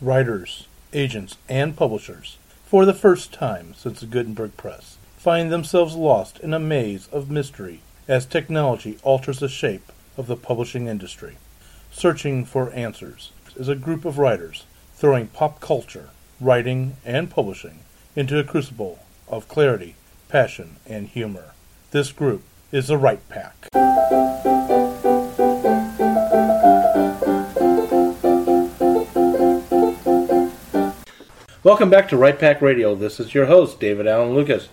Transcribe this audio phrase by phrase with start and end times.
[0.00, 6.38] Writers, agents, and publishers, for the first time since the Gutenberg Press, find themselves lost
[6.38, 11.36] in a maze of mystery as technology alters the shape of the publishing industry.
[11.90, 17.80] Searching for Answers is a group of writers throwing pop culture, writing, and publishing
[18.14, 19.96] into a crucible of clarity,
[20.28, 21.54] passion, and humor.
[21.90, 23.68] This group is the Write Pack.
[31.64, 32.94] Welcome back to Write Pack Radio.
[32.94, 34.68] This is your host, David Allen Lucas,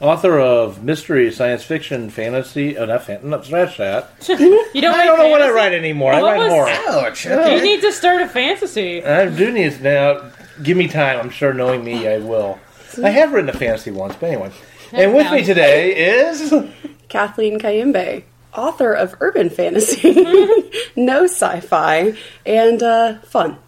[0.00, 4.10] author of mystery, science fiction, fantasy, uh, not fan, not scratch that.
[4.28, 6.12] You don't I don't write know what I write anymore.
[6.12, 7.06] What I write was- horror.
[7.06, 7.24] Ouch.
[7.24, 9.04] You need to start a fantasy.
[9.04, 10.30] I do need to now.
[10.62, 11.18] Give me time.
[11.20, 12.58] I'm sure, knowing me, I will.
[13.02, 14.50] I have written a fantasy once, but anyway.
[14.92, 16.52] And with me today is
[17.08, 20.12] Kathleen Kayembe, author of urban fantasy,
[20.96, 22.14] no sci-fi,
[22.44, 23.58] and uh, fun.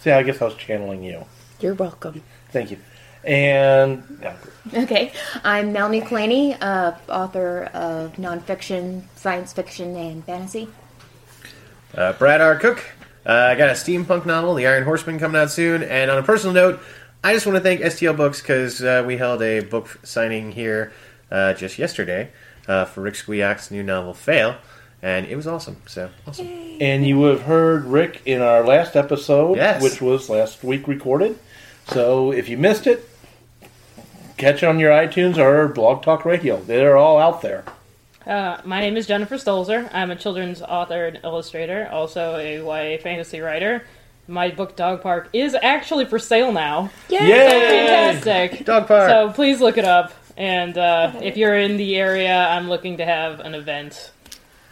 [0.00, 1.24] See, I guess I was channeling you.
[1.60, 2.22] You're welcome.
[2.50, 2.78] Thank you.
[3.24, 4.36] And yeah,
[4.74, 5.12] Okay,
[5.42, 10.68] I'm Melanie Claney, uh, author of nonfiction, science fiction, and fantasy.
[11.94, 12.56] Uh, Brad R.
[12.56, 12.84] Cook.
[13.24, 15.82] Uh, I got a steampunk novel, The Iron Horseman, coming out soon.
[15.82, 16.80] And on a personal note,
[17.24, 20.92] I just want to thank STL Books because uh, we held a book signing here
[21.32, 22.30] uh, just yesterday
[22.68, 24.56] uh, for Rick Squiak's new novel, Fail.
[25.02, 25.78] And it was awesome.
[25.86, 26.46] So, awesome.
[26.80, 29.82] and you have heard Rick in our last episode, Yes.
[29.82, 31.38] which was last week recorded.
[31.88, 33.08] So if you missed it,
[34.36, 36.60] catch it on your iTunes or Blog Talk Radio.
[36.60, 37.64] They're all out there.
[38.26, 39.88] Uh, my name is Jennifer Stolzer.
[39.94, 43.84] I'm a children's author and illustrator, also a YA fantasy writer.
[44.26, 46.90] My book Dog Park is actually for sale now.
[47.08, 47.20] Yay!
[47.20, 48.64] Fantastic.
[48.64, 49.08] Dog Park.
[49.08, 50.12] So please look it up.
[50.36, 54.10] And uh, if you're in the area, I'm looking to have an event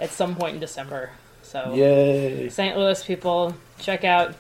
[0.01, 1.11] at some point in December.
[1.43, 2.49] So Yay!
[2.49, 2.77] St.
[2.77, 4.35] Louis people, check out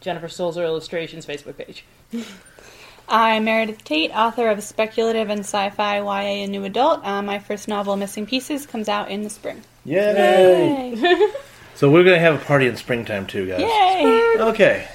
[0.00, 1.84] Jennifer Stolzer Illustrations Facebook page.
[3.08, 7.04] I'm Meredith Tate, author of speculative and sci-fi YA and new adult.
[7.04, 9.62] Uh, my first novel, Missing Pieces, comes out in the spring.
[9.84, 10.94] Yay!
[11.74, 13.60] so we're gonna have a party in springtime too, guys.
[13.60, 14.36] Yay!
[14.38, 14.88] Okay.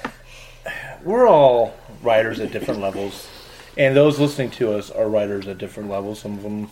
[1.02, 3.28] We're all writers at different levels,
[3.76, 6.20] and those listening to us are writers at different levels.
[6.20, 6.70] Some of them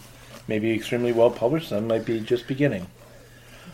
[0.49, 2.87] may be extremely well published, some might be just beginning.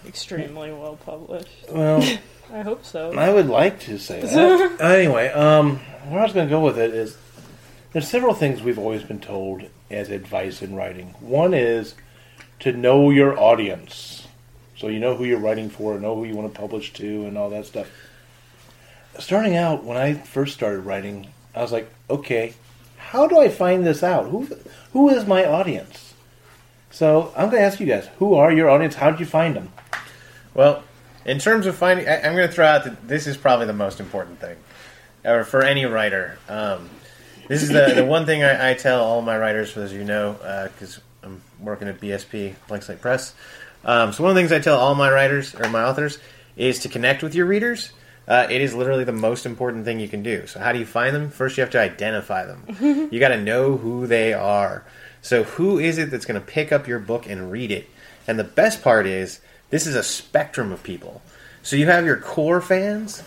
[0.06, 1.48] Extremely well published.
[1.72, 2.02] Well,
[2.50, 3.12] I hope so.
[3.12, 4.80] I would like to say that.
[4.80, 5.80] anyway, um,
[6.10, 7.16] where I was going to go with it is
[7.92, 11.14] there's several things we've always been told as advice in writing.
[11.20, 11.94] One is
[12.60, 14.26] to know your audience.
[14.76, 17.36] So you know who you're writing for, know who you want to publish to, and
[17.36, 17.88] all that stuff.
[19.18, 22.54] Starting out, when I first started writing, I was like, okay,
[22.96, 24.28] how do I find this out?
[24.28, 24.48] Who,
[24.92, 26.14] who is my audience?
[26.90, 28.94] So I'm going to ask you guys, who are your audience?
[28.94, 29.72] How did you find them?
[30.54, 30.84] Well,
[31.24, 33.72] in terms of finding, I, I'm going to throw out that this is probably the
[33.72, 34.56] most important thing,
[35.24, 36.38] or for any writer.
[36.48, 36.88] Um,
[37.48, 40.34] this is the, the one thing I, I tell all my writers, as you know,
[40.74, 43.34] because I'm working at BSP, Blank Slate Press.
[43.84, 46.18] Um, so one of the things I tell all my writers or my authors
[46.56, 47.92] is to connect with your readers.
[48.26, 50.46] Uh, it is literally the most important thing you can do.
[50.46, 51.30] So how do you find them?
[51.30, 53.08] First, you have to identify them.
[53.10, 54.84] you got to know who they are.
[55.22, 57.88] So who is it that's going to pick up your book and read it?
[58.26, 59.40] And the best part is
[59.70, 61.22] this is a spectrum of people.
[61.62, 63.22] So you have your core fans,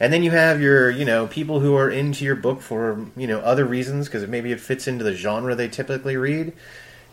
[0.00, 3.26] and then you have your you know people who are into your book for you
[3.26, 6.52] know other reasons because maybe it fits into the genre they typically read.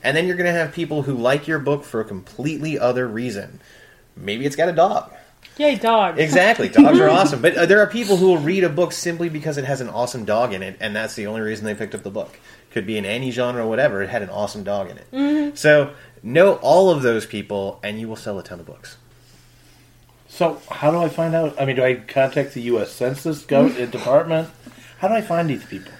[0.03, 3.07] And then you're going to have people who like your book for a completely other
[3.07, 3.61] reason.
[4.17, 5.13] Maybe it's got a dog.
[5.57, 6.19] Yay, dog.
[6.19, 7.41] Exactly, dogs are awesome.
[7.41, 9.89] But uh, there are people who will read a book simply because it has an
[9.89, 12.37] awesome dog in it, and that's the only reason they picked up the book.
[12.71, 14.01] Could be in any genre, or whatever.
[14.01, 15.57] It had an awesome dog in it.
[15.57, 15.93] So
[16.23, 18.97] know all of those people, and you will sell a ton of books.
[20.33, 21.61] So, how do I find out?
[21.61, 22.91] I mean, do I contact the U.S.
[22.91, 24.49] Census Gov- uh, Department?
[24.97, 25.91] How do I find these people?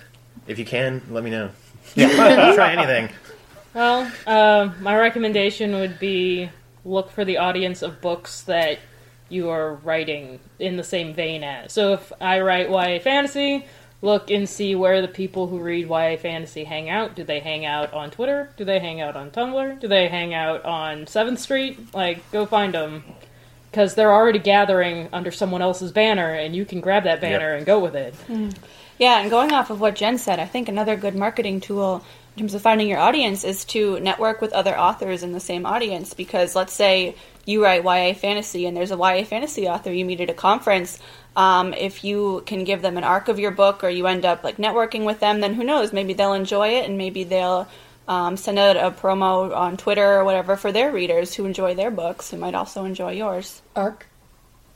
[0.48, 1.52] If you can, let me know.
[1.98, 3.16] I'll try anything.
[3.76, 6.50] Well, uh, my recommendation would be
[6.84, 8.80] look for the audience of books that
[9.30, 11.72] you are writing in the same vein as.
[11.72, 13.68] So if I write YA fantasy,
[14.02, 17.16] look and see where the people who read YA fantasy hang out.
[17.16, 18.50] Do they hang out on Twitter?
[18.58, 19.80] Do they hang out on Tumblr?
[19.80, 21.94] Do they hang out on Seventh Street?
[21.94, 23.04] Like, go find them.
[23.74, 27.58] Because they're already gathering under someone else's banner, and you can grab that banner Yep.
[27.58, 28.14] and go with it.
[29.00, 32.06] Yeah, and going off of what Jen said, I think another good marketing tool
[32.36, 35.66] in terms of finding your audience is to network with other authors in the same
[35.66, 36.14] audience.
[36.14, 37.16] Because let's say
[37.46, 41.00] you write YA fantasy and there's a YA fantasy author you meet at a conference.
[41.36, 44.44] Um, if you can give them an arc of your book or you end up
[44.44, 45.92] like networking with them, then who knows?
[45.92, 47.68] Maybe they'll enjoy it and maybe they'll
[48.08, 51.92] um, send out a promo on Twitter or whatever for their readers who enjoy their
[51.92, 53.62] books who might also enjoy yours.
[53.76, 54.08] Arc.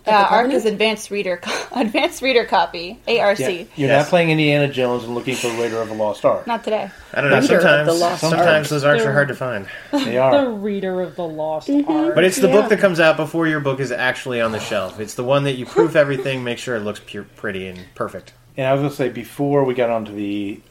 [0.05, 1.41] Uh, ARC is advanced reader,
[1.75, 2.97] advanced reader copy.
[3.09, 3.39] ARC.
[3.39, 4.03] Yeah, you're Yes.
[4.05, 6.47] not playing Indiana Jones and looking for Raider of the Lost Ark.
[6.47, 6.89] Not today.
[7.13, 7.41] I don't know.
[7.41, 9.67] Reader the Sometimes, Lost sometimes those arcs They're- hard to find.
[9.91, 11.91] They are The reader of the lost Mm-hmm.
[11.91, 12.15] art.
[12.15, 12.53] But it's the Yeah.
[12.53, 14.97] book that comes out before your book is actually on the shelf.
[15.01, 18.31] It's the one that you proof everything, make sure it looks pure, pretty, and perfect.
[18.55, 20.61] And I was going to say before we got onto the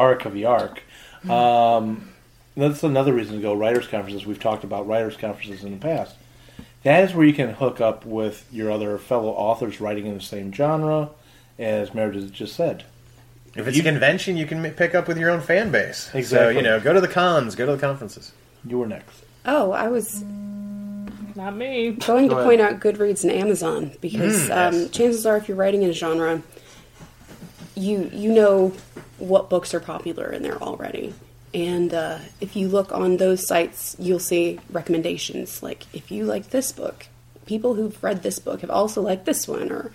[0.00, 0.82] arc of the arc,
[1.28, 2.08] um,
[2.56, 4.26] that's another reason to go writers conferences.
[4.26, 6.16] We've talked about writers conferences in the past.
[6.82, 10.20] That is where you can hook up with your other fellow authors writing in the
[10.22, 11.10] same genre,
[11.58, 12.84] as Meredith just said.
[13.54, 16.08] If it's You- a convention, you can pick up with your own fan base.
[16.12, 16.56] So, Exactly.
[16.56, 18.32] you know, go to the cons, go to the conferences.
[18.64, 19.22] You were next.
[19.44, 20.22] Oh, I was
[21.34, 21.90] Not me.
[21.92, 24.90] going to Go point out Goodreads and Amazon because Mm, um, yes.
[24.90, 26.42] chances are, if you're writing in a genre,
[27.80, 28.72] you you know
[29.18, 31.14] what books are popular in there already.
[31.52, 36.50] And uh, if you look on those sites, you'll see recommendations like if you like
[36.50, 37.06] this book,
[37.46, 39.92] people who've read this book have also liked this one or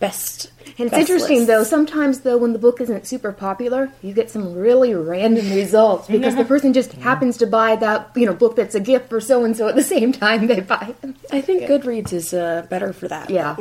[0.00, 0.50] best.
[0.78, 1.48] And it's best interesting lists.
[1.48, 1.64] though.
[1.64, 6.34] Sometimes though, when the book isn't super popular, you get some really random results because
[6.34, 9.44] the person just happens to buy that you know book that's a gift for so
[9.44, 11.14] and so at the same time they buy it.
[11.30, 13.30] I think Goodreads is uh, better for that.
[13.30, 13.56] Yeah.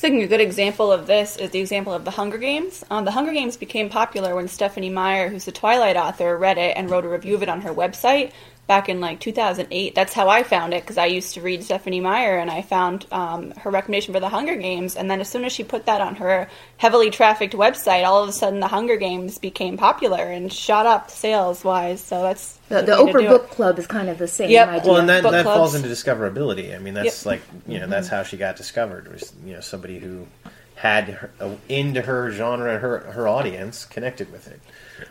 [0.00, 2.82] I think a good example of this is the example of the Hunger Games.
[2.88, 6.74] Um, the Hunger Games became popular when Stephanie Meyer, who's the Twilight author, read it
[6.74, 8.32] and wrote a review of it on her website
[8.70, 9.96] back in like 2008.
[9.96, 13.04] That's how I found it because I used to read Stephanie Meyer and I found
[13.10, 14.94] um, her recommendation for the Hunger Games.
[14.94, 18.28] And then as soon as she put that on her heavily trafficked website, all of
[18.28, 22.00] a sudden the Hunger Games became popular and shot up sales wise.
[22.00, 23.50] So that's The, the Oprah Book it.
[23.50, 24.68] Club is kind of the same Yep.
[24.68, 24.88] idea.
[24.92, 25.58] Well, and that, Book that clubs.
[25.58, 26.72] falls into discoverability.
[26.72, 27.14] I mean, that's Yep.
[27.14, 27.28] Mm-hmm.
[27.28, 29.10] like, you know, that's how she got discovered.
[29.12, 30.28] Was, you know, somebody who
[30.76, 34.60] had her, uh, into her genre, her her audience, connected with it.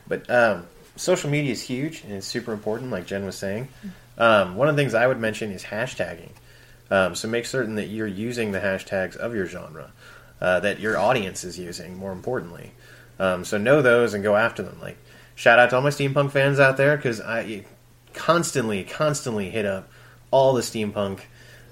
[0.08, 0.66] But um,
[1.00, 3.70] social media is huge and it's super important, like Jen was saying.
[4.18, 6.32] Um, one of the things I would mention is hashtagging.
[6.92, 9.92] Um, so make certain that you're using the hashtags of your genre,
[10.42, 11.96] uh, that your audience is using.
[11.96, 12.72] More importantly,
[13.20, 14.80] um, so know those and go after them.
[14.82, 14.98] Like
[15.36, 17.66] shout out to all my steampunk fans out there because I
[18.14, 19.90] constantly, constantly hit up
[20.32, 21.22] all the steampunk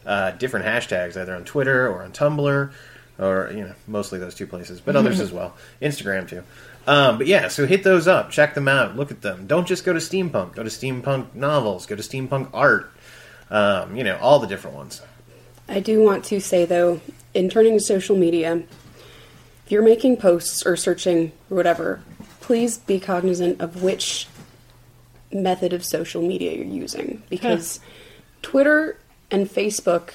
[0.06, 2.72] uh, different hashtags, either on Twitter or on Tumblr,
[3.20, 6.44] or you know, mostly those two places, but others as well, Instagram too.
[6.88, 9.46] Um, but yeah, so hit those up, check them out, look at them.
[9.46, 10.56] Don't just go to steampunk.
[10.56, 11.86] Go to steampunk novels.
[11.86, 12.92] Go to steampunk art.
[13.50, 15.02] Um, you know, all the different ones.
[15.68, 17.02] I do want to say though,
[17.34, 18.64] in turning to social media,
[19.66, 22.02] if you're making posts or searching or whatever,
[22.40, 24.28] please be cognizant of which
[25.32, 27.82] method of social media you're using because
[28.42, 28.98] Twitter
[29.30, 30.12] and Facebook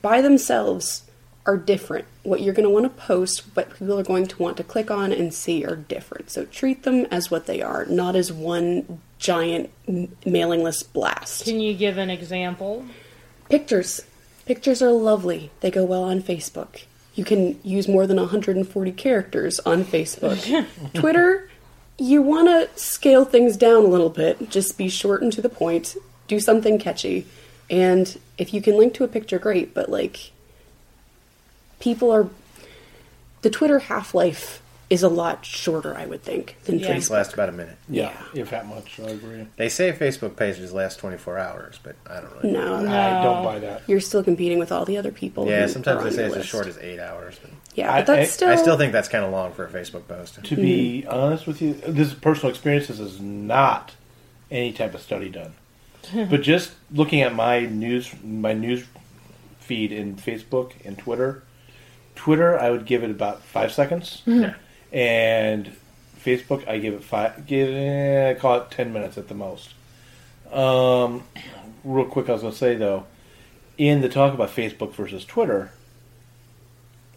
[0.00, 1.02] by themselves
[1.44, 2.04] are different.
[2.22, 4.90] What you're going to want to post, what people are going to want to click
[4.90, 6.30] on and see are different.
[6.30, 9.70] So treat them as what they are, not as one giant
[10.24, 11.44] mailing list blast.
[11.44, 12.84] Can you give an example?
[13.48, 14.02] Pictures.
[14.46, 15.50] Pictures are lovely.
[15.60, 16.84] They go well on Facebook.
[17.14, 20.66] You can use more than 140 characters on Facebook.
[20.94, 21.50] Twitter,
[21.98, 24.50] you want to scale things down a little bit.
[24.50, 25.96] Just be short and to the point.
[26.26, 27.26] Do something catchy.
[27.70, 29.74] And if you can link to a picture, great.
[29.74, 30.31] But, like,
[31.82, 32.28] people are.
[33.42, 36.92] The Twitter half life is a lot shorter, I would think, than Yeah.
[36.92, 37.10] These Facebook.
[37.12, 37.76] last about a minute.
[37.88, 39.46] Yeah, if that much, I agree.
[39.56, 42.52] They say Facebook pages last 24 hours, but I don't really.
[42.52, 43.82] No, I don't buy that.
[43.88, 45.48] you're still competing with all the other people.
[45.48, 47.36] Yeah, who sometimes are they say your it's as short as eight hours.
[47.40, 48.48] But Yeah, I- but that's I- still.
[48.50, 50.42] I still think that's kind of long for a Facebook post.
[50.44, 52.86] To be honest with you, this personal experience.
[52.88, 53.92] This is not
[54.50, 55.54] any type of study done.
[56.30, 58.84] but just looking at my news, my news
[59.60, 61.42] feed in Facebook and Twitter,
[62.14, 64.54] Twitter, I would give it about five seconds, Yeah.
[64.92, 65.72] and
[66.22, 67.46] Facebook, I give it five.
[67.46, 69.70] Give eh, call it ten minutes at the most.
[70.52, 71.24] Um,
[71.84, 73.06] real quick, I was going to say though,
[73.78, 75.72] in the talk about Facebook versus Twitter,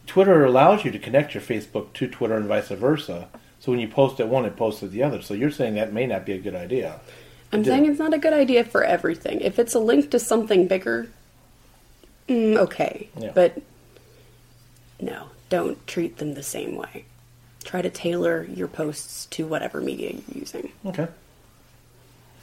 [0.07, 3.27] Twitter allows you to connect your Facebook to Twitter and vice versa.
[3.59, 5.21] So when you post at one, it posts at the other.
[5.21, 6.99] So you're saying that may not be a good idea.
[7.51, 7.69] I'm do.
[7.71, 9.41] saying it's not a good idea for everything.
[9.41, 11.09] If it's a link to something bigger,
[12.29, 13.09] mm, okay.
[13.17, 13.31] Yeah.
[13.33, 13.61] But
[14.99, 17.05] no, don't treat them the same way.
[17.63, 20.71] Try to tailor your posts to whatever media you're using.
[20.85, 21.07] Okay.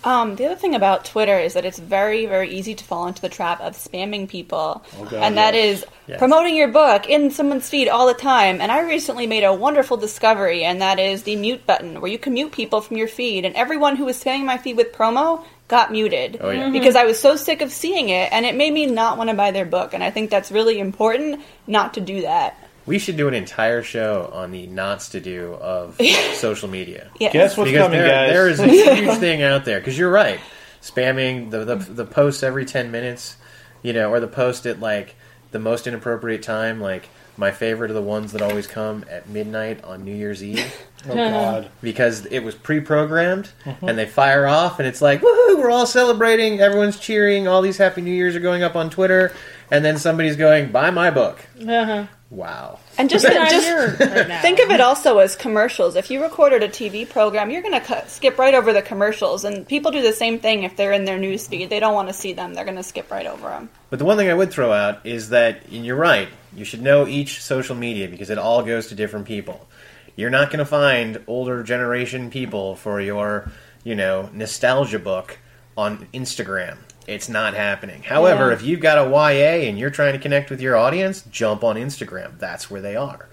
[0.04, 3.22] Um, the other thing about Twitter is that it's very, very easy to fall into
[3.22, 4.84] the trap of spamming people.
[4.98, 5.82] Oh, God, and that yes.
[5.82, 6.18] is Yes.
[6.18, 8.60] promoting your book in someone's feed all the time.
[8.60, 12.18] And I recently made a wonderful discovery, and that is the mute button, where you
[12.18, 13.44] can mute people from your feed.
[13.44, 16.36] And everyone who was spamming my feed with promo got muted.
[16.38, 16.64] Oh, yeah.
[16.68, 16.72] Mhm.
[16.72, 19.34] Because I was so sick of seeing it, and it made me not want to
[19.34, 19.94] buy their book.
[19.94, 22.58] And I think that's really important not to do that.
[22.84, 25.98] We should do an entire show on the nots to do of
[26.34, 27.10] social media.
[27.18, 27.32] Yes.
[27.32, 28.30] Guess what's because coming, there, guys?
[28.32, 29.80] there is a huge thing out there.
[29.80, 30.40] Because you're right,
[30.82, 33.36] spamming the, the the posts every ten minutes,
[33.82, 35.14] you know, or the post at like
[35.52, 36.82] the most inappropriate time.
[36.82, 40.72] Like my favorite are the ones that always come at midnight on New Year's Eve
[41.08, 41.70] oh God.
[41.80, 46.60] because it was pre-programmed and they fire off and it's like woohoo we're all celebrating
[46.60, 49.32] everyone's cheering all these happy new years are going up on twitter
[49.70, 52.06] and then somebody's going buy my book Uh-huh.
[52.30, 55.96] wow And just, just right think of it also as commercials.
[55.96, 59.66] If you recorded a TV program, you're going to skip right over the commercials, and
[59.66, 61.70] people do the same thing if they're in their news feed.
[61.70, 63.70] They don't want to see them; they're going to skip right over them.
[63.88, 66.82] But the one thing I would throw out is that, and you're right, you should
[66.82, 69.68] know each social media because it all goes to different people.
[70.16, 73.50] You're not going to find older generation people for your,
[73.84, 75.38] you know, nostalgia book
[75.76, 76.76] on Instagram.
[77.06, 78.02] It's not happening.
[78.02, 78.54] However, Yeah.
[78.54, 81.76] if you've got a YA and you're trying to connect with your audience, jump on
[81.76, 82.38] Instagram.
[82.38, 83.28] That's where they are.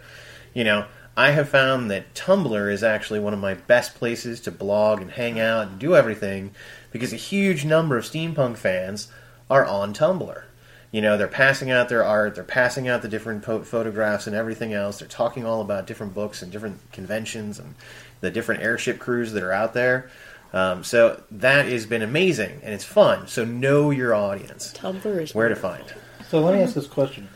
[0.54, 0.86] You know,
[1.18, 5.12] I have found that Tumblr is actually one of my best places to blog and
[5.12, 6.52] hang out and do everything
[6.92, 9.10] because a huge number of steampunk fans
[9.50, 10.44] are on Tumblr.
[10.92, 14.36] You know, they're passing out their art, they're passing out the different po- photographs and
[14.36, 15.00] everything else.
[15.00, 17.76] They're talking all about different books and different conventions and
[18.22, 20.10] the different airship crews that are out there.
[20.52, 23.28] Um, so that has been amazing and it's fun.
[23.28, 25.84] So know your audience, Tumblr is where to find.
[26.30, 27.30] So let me ask this question,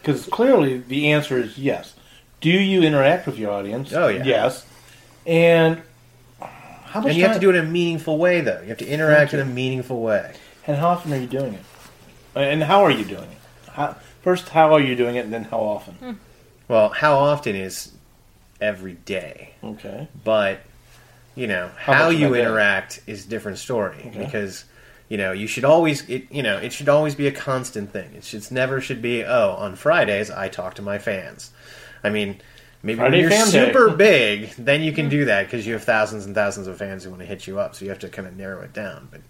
[0.00, 1.94] because clearly the answer is yes.
[2.40, 3.92] Do you interact with your audience?
[3.92, 4.24] Oh, yeah.
[4.24, 4.66] Yes.
[5.26, 5.82] And
[6.40, 8.60] how much And you have to do it in a meaningful way, though.
[8.60, 10.34] You have to interact in a meaningful way.
[10.66, 11.60] And how often are you doing it?
[12.34, 13.70] Uh, and how are you doing it?
[13.70, 15.94] How, first, how are you doing it, and then how often?
[15.94, 16.12] Hmm.
[16.68, 17.92] Well, how often is
[18.60, 19.54] every day?
[19.62, 20.08] Okay.
[20.24, 20.60] but
[21.34, 22.40] you know How how, you that day?
[22.42, 24.24] interact is a different story Okay.
[24.24, 24.64] because
[25.08, 28.12] you know you should always it you know it should always be a constant thing
[28.14, 31.50] it should never should be oh on fridays i talk to my fans
[32.02, 32.40] i mean
[32.82, 33.66] maybe Friday when you're fan day.
[33.66, 35.10] super big then you can hmm.
[35.10, 37.58] do that because you have thousands and thousands of fans who want to hit you
[37.58, 39.20] up so you have to kind of narrow it down but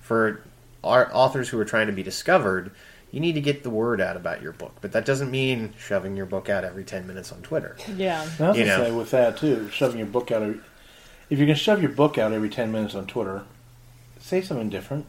[0.00, 0.40] for our
[0.82, 2.70] authors who are trying to be discovered
[3.12, 6.16] you need to get the word out about your book but that doesn't mean shoving
[6.16, 8.22] your book out every 10 minutes on twitter Yeah.
[8.38, 8.84] And I was You gonna know.
[8.84, 10.42] say with that too, shoving your book out.
[10.42, 10.60] Every,
[11.28, 13.42] if you're gonna shove your book out every ten minutes on Twitter,
[14.20, 15.06] say something different.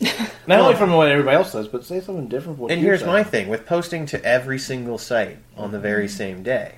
[0.46, 2.58] Not only from what everybody else says, but say something different.
[2.58, 6.06] What And you're here's my thing with posting to every single site on the very
[6.06, 6.16] Mm-hmm.
[6.16, 6.74] same day.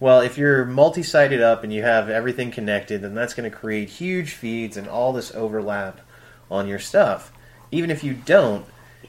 [0.00, 3.54] Well, if you're multi sited up and you have everything connected, then that's going to
[3.56, 6.00] create huge feeds and all this overlap
[6.50, 7.32] on your stuff.
[7.72, 8.64] Even if you don't,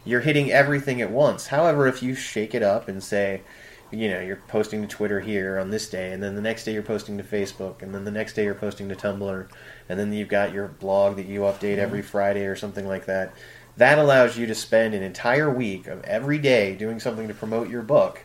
[0.06, 1.48] you're hitting everything at once.
[1.48, 3.42] However, if you shake it up and say,
[3.92, 6.74] you know, you're posting to Twitter here on this day, and then the next day
[6.74, 9.48] you're posting to Facebook, and then the next day you're posting to Tumblr,
[9.88, 12.08] and then you've got your blog that you update every mm-hmm.
[12.08, 13.34] Friday or something like that.
[13.78, 17.70] That allows you to spend an entire week of every day doing something to promote
[17.70, 18.24] your book,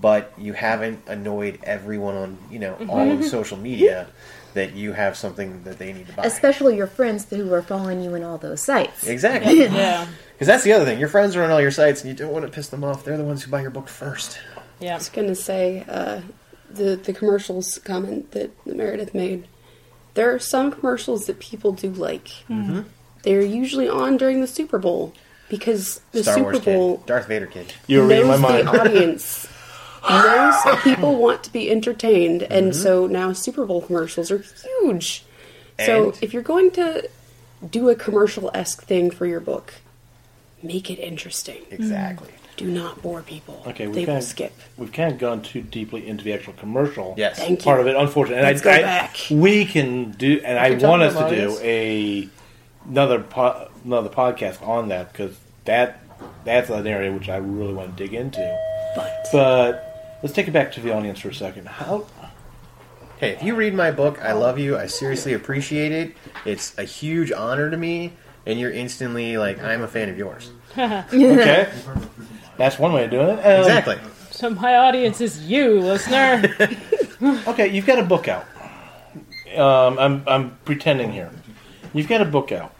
[0.00, 3.22] but you haven't annoyed everyone on, you know, all mm-hmm.
[3.22, 4.08] of social media
[4.58, 6.24] that you have something that they need to buy.
[6.24, 9.06] Especially your friends who are following you in all those sites.
[9.06, 9.62] Exactly.
[9.62, 10.06] Yeah.
[10.32, 11.00] Because that's the other thing.
[11.00, 13.02] Your friends are on all your sites, and you don't want to piss them off.
[13.04, 14.38] They're the ones who buy your book first.
[14.78, 14.92] Yeah.
[14.92, 16.20] I was gonna say uh,
[16.70, 19.48] the the commercials comment that Meredith made.
[20.14, 22.28] There are some commercials that people do like.
[22.48, 22.82] Mm-hmm.
[23.24, 25.12] They're usually on during the Super Bowl
[25.48, 27.74] because the Star Super Wars Bowl kid, Darth Vader kid.
[27.88, 28.68] You're reading my mind.
[28.68, 29.48] the audience.
[30.10, 32.82] Knows people want to be entertained, and Mm-hmm.
[32.82, 34.38] so now Super Bowl commercials are
[34.82, 35.24] huge.
[35.84, 37.08] So if you're going to
[37.70, 39.74] do a commercial esque thing for your book,
[40.62, 41.62] make it interesting.
[41.70, 42.30] Exactly.
[42.56, 43.62] Do not bore people.
[43.68, 44.52] Okay, they we've will kind, of, skip.
[44.76, 47.38] we've kind of gone too deeply into the actual commercial Yes.
[47.38, 47.82] Thank part you.
[47.88, 48.42] of it, unfortunately.
[48.42, 49.16] Let's I, go I- back.
[49.30, 52.28] We can do, and I want us to do a
[52.88, 56.00] another po- another podcast on that because that
[56.44, 58.58] that's an area which I really want to dig into.
[58.96, 59.87] But But
[60.22, 61.66] let's take it back to the audience for a second.
[61.68, 62.06] How
[63.18, 64.78] Hey, if you read my book, I love you.
[64.78, 66.14] I seriously appreciate it.
[66.44, 68.12] It's a huge honor to me,
[68.46, 70.52] and you're instantly like, I'm a fan of yours.
[70.78, 71.68] okay?
[72.56, 73.40] That's one way of doing it.
[73.44, 73.98] Um, Exactly.
[74.30, 76.42] So my audience is you, listener.
[77.48, 78.46] Okay, you've got a book out.
[79.56, 81.32] Um, I'm I'm pretending here.
[81.92, 82.72] You've got a book out,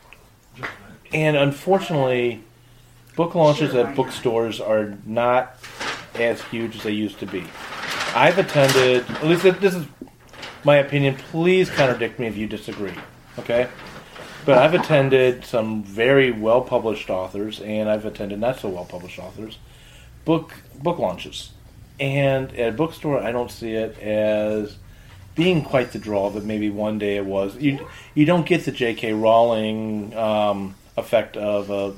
[1.12, 2.44] and unfortunately,
[3.16, 5.56] book launches at bookstores are not
[6.20, 7.44] as huge as they used to be.
[8.14, 9.08] I've attended.
[9.10, 9.86] At least this is
[10.64, 11.16] my opinion.
[11.30, 12.94] Please contradict me if you disagree.
[13.38, 13.68] Okay,
[14.44, 19.18] But I've attended some very well published authors, and I've attended not so well published
[19.18, 19.58] authors
[20.28, 21.52] book book launches.
[21.98, 24.76] And at a bookstore, I don't see it as
[25.34, 27.56] being quite the draw that maybe one day it was.
[27.56, 29.14] You you don't get the J.K.
[29.14, 31.94] Rowling um, effect of a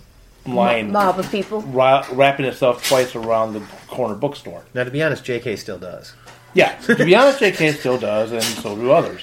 [0.46, 1.62] line mob of people.
[1.62, 4.64] ra- wrapping itself twice around the corner bookstore.
[4.74, 5.56] Now, to be honest, J.K.
[5.56, 6.14] still does.
[6.54, 7.72] Yeah, to be honest, J.K.
[7.72, 9.22] still does, and so do others.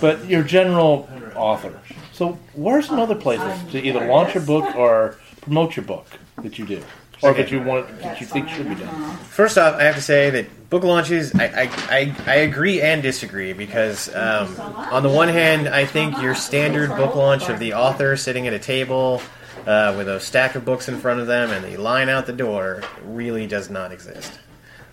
[0.00, 1.78] But your general author.
[2.12, 6.06] So, where's some other places to either launch your book or promote your book
[6.42, 6.82] that you do,
[7.22, 9.16] or that you want that you think should be done?
[9.18, 13.02] First off, I have to say that book launches, I, I, I, I agree and
[13.02, 17.74] disagree because, um, on the one hand, I think your standard book launch of the
[17.74, 19.22] author sitting at a table
[19.66, 22.32] uh, with a stack of books in front of them and the line out the
[22.32, 24.38] door really does not exist.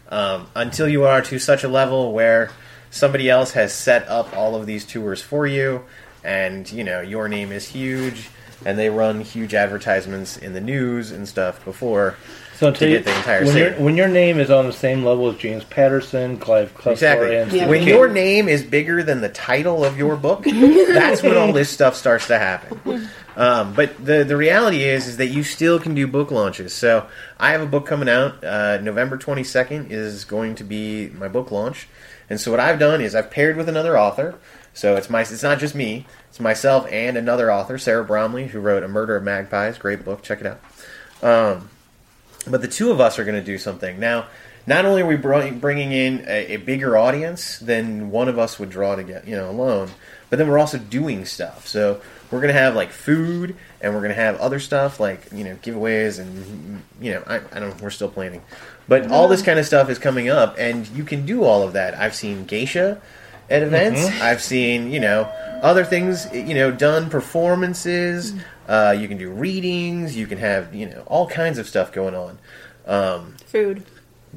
[0.10, 2.52] Um, until you are to such a level where
[2.90, 5.84] somebody else has set up all of these tours for you
[6.24, 8.30] and, you know, your name is huge
[8.66, 12.16] and they run huge advertisements in the news and stuff before
[12.62, 13.84] So to until you, get the entire when, your, sale.
[13.84, 17.36] when your name is on the same level as James Patterson, Clive Cussler, Exactly.
[17.36, 17.68] and Yeah.
[17.68, 21.52] When Stephen your name is bigger than the title of your book, that's when all
[21.54, 23.10] this stuff starts to happen.
[23.36, 26.72] Um, but the the reality is is that you still can do book launches.
[26.72, 27.08] So
[27.40, 28.44] I have a book coming out.
[28.44, 31.88] Uh, November twenty second is going to be my book launch.
[32.30, 34.36] And so what I've done is I've paired with another author.
[34.76, 36.06] So it's my it's not just me.
[36.30, 39.80] It's myself and another author, Sarah Bromley, who wrote A Murder of Magpies.
[39.80, 40.22] Great book.
[40.22, 40.60] Check it out.
[41.24, 41.70] Um,
[42.48, 44.28] but the two of us are going to do something now.
[44.68, 48.70] Not only are we bringing in a, a bigger audience than one of us would
[48.70, 49.90] draw to get, you know, alone,
[50.30, 51.68] but then we're also doing stuff.
[51.68, 52.00] So
[52.32, 55.44] we're going to have like food, and we're going to have other stuff like you
[55.44, 58.42] know giveaways, and you know, I, I don't know, we're still planning,
[58.88, 59.46] but all this mm.
[59.46, 61.94] kind of stuff is coming up, and you can do all of that.
[61.94, 63.02] I've seen geisha
[63.50, 64.02] at events.
[64.02, 64.24] Mm-hmm.
[64.24, 65.24] I've seen you know
[65.62, 68.34] other things you know done performances.
[68.72, 70.16] Uh, you can do readings.
[70.16, 72.40] You can have you know all kinds of stuff going on.
[72.86, 73.84] Um, Food.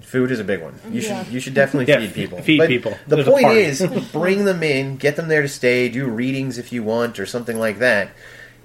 [0.03, 0.75] Food is a big one.
[0.91, 2.43] You should you should definitely Yeah, feed people.
[2.43, 2.99] feed But people.
[3.07, 3.61] The There's a point party.
[3.61, 3.81] is,
[4.13, 7.59] bring them in, get them there to stay, do readings if you want, or something
[7.61, 8.11] like that,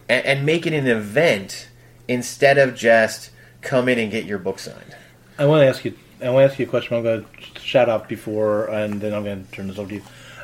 [0.09, 1.69] and, and make it an event
[2.07, 3.29] instead of just
[3.61, 4.95] come in and get your book signed.
[5.37, 5.93] I want to ask you.
[6.21, 6.97] I want to ask you a question.
[6.97, 9.95] I'm going to shout out before, and then I'm going to turn this over to
[9.97, 10.01] you.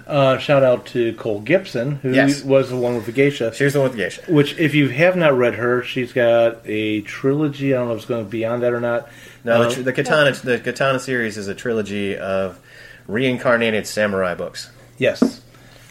[0.08, 2.44] Uh, shout out to Cole Gibson, who Yes.
[2.44, 3.52] was the one with the geisha.
[3.56, 4.22] Here's the one with the geisha.
[4.28, 7.74] Which, if you have not read her, she's got a trilogy.
[7.74, 9.10] I don't know if it's going to be beyond that or not.
[9.44, 12.60] No, Uh, the, the Katana the Katana series is a trilogy of
[13.08, 14.70] reincarnated samurai books.
[15.00, 15.42] yes,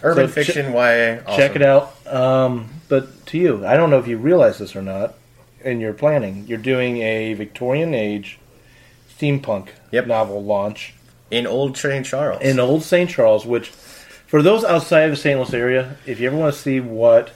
[0.02, 1.18] Urban So fiction, YA.
[1.26, 1.36] Awesome.
[1.36, 1.94] check it out.
[2.06, 5.14] Um, but to you, I don't know if you realize this or not.
[5.64, 8.38] In your planning, you're doing a Victorian age
[9.18, 10.06] steampunk Yep.
[10.06, 10.94] novel launch
[11.30, 12.42] in Old Train Charles.
[12.42, 13.08] in Old St.
[13.08, 13.72] Charles, which,
[14.34, 15.38] for those outside of the St.
[15.38, 17.30] Louis area, if you ever want to see what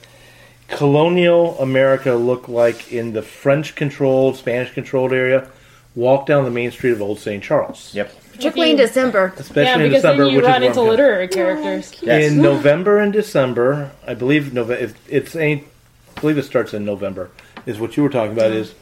[0.67, 5.49] colonial America looked like in the French controlled, Spanish controlled area,
[5.95, 7.41] walk down the main street of Old St.
[7.41, 7.95] Charles.
[7.95, 8.13] yep.
[8.33, 9.33] Particularly in December.
[9.37, 11.95] Especially yeah, in because December, then you which run is into literary characters.
[12.03, 12.33] Yes.
[12.33, 15.69] in November and December, I believe Nove- if it's ain't,
[16.17, 17.31] I believe it starts in November.
[17.65, 18.51] Is what you were talking about?
[18.51, 18.75] Is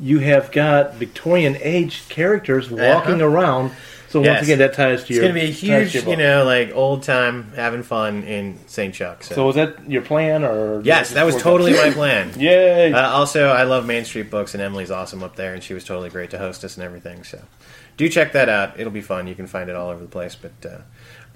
[0.00, 3.26] you have got Victorian age characters walking Uh-huh.
[3.28, 3.70] around.
[4.10, 5.22] So once again, that ties to your.
[5.24, 5.32] It's your.
[5.32, 6.18] going to be a ties to huge, your you book.
[6.18, 8.92] know, like old time having fun in St.
[8.92, 9.22] Chuck.
[9.22, 12.32] So was that your plan, or Yes, that was totally my plan.
[12.38, 12.92] Yay!
[12.92, 15.84] Uh, also, I love Main Street Books, and Emily's awesome up there, and she was
[15.84, 17.22] totally great to host us and everything.
[17.22, 17.40] So,
[17.96, 18.80] do check that out.
[18.80, 19.28] It'll be fun.
[19.28, 20.34] You can find it all over the place.
[20.34, 20.78] But uh,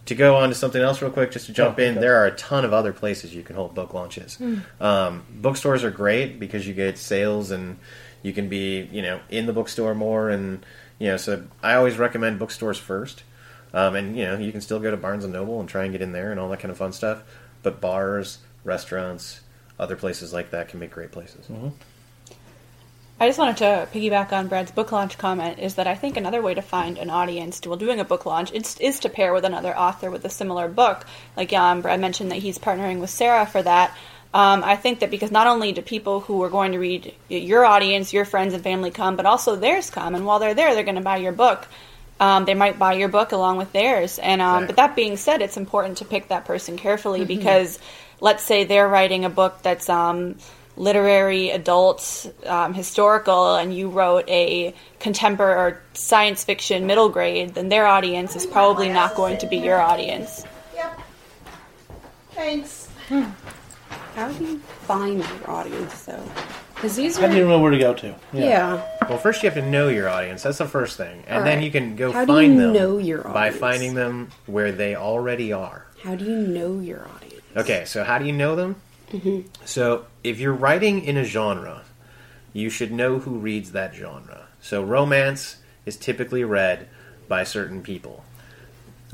[0.06, 2.00] to go on to something else real quick, just to jump Oh, in, okay.
[2.00, 4.36] there are a ton of other places you can hold book launches.
[4.80, 7.78] Um, bookstores are great because you get sales and
[8.22, 10.64] you can be, you know, in the bookstore more, and
[11.04, 11.16] you know.
[11.18, 13.22] So I always recommend bookstores first.
[13.74, 15.92] Um, and you know, you can still go to Barnes and Noble and try and
[15.92, 17.22] get in there and all that kind of fun stuff.
[17.62, 19.40] But bars, restaurants,
[19.78, 21.48] other places like that can make great places.
[23.18, 26.42] I just wanted to piggyback on Brad's book launch comment is that I think another
[26.42, 29.44] way to find an audience while doing a book launch is, is to pair with
[29.44, 31.04] another author with a similar book.
[31.36, 33.96] Like um, Brad mentioned that he's partnering with Sarah for that.
[34.34, 37.64] Um, I think that because not only do people who are going to read your
[37.64, 40.82] audience, your friends and family come, but also theirs come, and while they're there, they're
[40.82, 41.68] going to buy your book.
[42.18, 44.18] Um, they might buy your book along with theirs.
[44.18, 47.78] And um, but that being said, it's important to pick that person carefully because
[48.20, 50.36] let's say they're writing a book that's um,
[50.76, 57.68] literary, adult, um, historical, and you wrote a contemporary or science fiction middle grade, then
[57.68, 60.44] their audience is probably not going to be your audience.
[60.74, 61.00] Yep.
[62.32, 62.88] Thanks.
[64.14, 66.22] How do you find your audience, though?
[66.74, 67.48] Because these How do you are.
[67.48, 68.14] know where to go to?
[68.32, 68.82] Yeah.
[69.08, 70.42] Well, first you have to know your audience.
[70.42, 72.72] That's the first thing, and All then you can go How do find you them
[72.72, 73.34] know your audience?
[73.34, 75.86] by finding them where they already are.
[76.02, 77.42] How do you know your audience?
[77.56, 78.76] Okay, so how do you know them?
[79.12, 79.48] Mm-hmm.
[79.64, 81.84] So if you're writing in a genre,
[82.52, 84.46] you should know who reads that genre.
[84.60, 86.88] So romance is typically read
[87.28, 88.24] by certain people.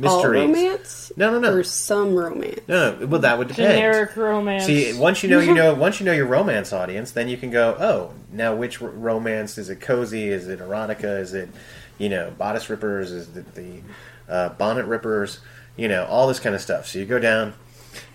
[0.08, 1.12] All romance?
[1.16, 1.52] No, no, no.
[1.52, 2.60] Or some romance?
[2.68, 3.06] No, no.
[3.06, 3.72] Well, that would depend.
[3.74, 4.64] Generic romance.
[4.66, 5.74] See, once you know, you know.
[5.74, 7.76] Once you know your romance audience, then you can go.
[7.78, 9.80] Oh, now which r- romance is it?
[9.80, 10.28] Cozy?
[10.28, 11.20] Is it erotica?
[11.20, 11.48] Is it,
[11.98, 13.10] you know, bodice rippers?
[13.12, 13.80] Is it the
[14.28, 15.40] uh, bonnet rippers?
[15.76, 16.86] You know, all this kind of stuff.
[16.86, 17.54] So you go down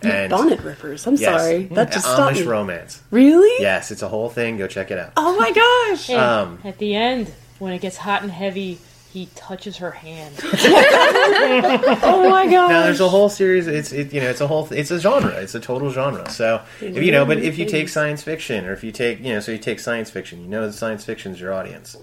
[0.01, 1.05] and Bonnet rippers.
[1.07, 1.41] I'm Yes.
[1.41, 1.63] sorry.
[1.65, 2.47] That just stopped Amish me.
[2.47, 3.01] romance.
[3.11, 3.61] Really?
[3.61, 4.57] Yes, it's a whole thing.
[4.57, 5.13] Go check it out.
[5.17, 6.09] Oh my gosh.
[6.11, 8.77] Um, at the end, when it gets hot and heavy,
[9.15, 10.36] he touches her hand.
[10.43, 12.67] oh my god!
[12.67, 13.65] Now there's a whole series.
[13.65, 15.32] It's it, you know it's a whole it's a genre.
[15.32, 16.30] It's a total genre.
[16.30, 19.32] So if you know, but if you take science fiction or if you take you
[19.34, 21.95] know, so you take science fiction, you know that science fiction is your audience.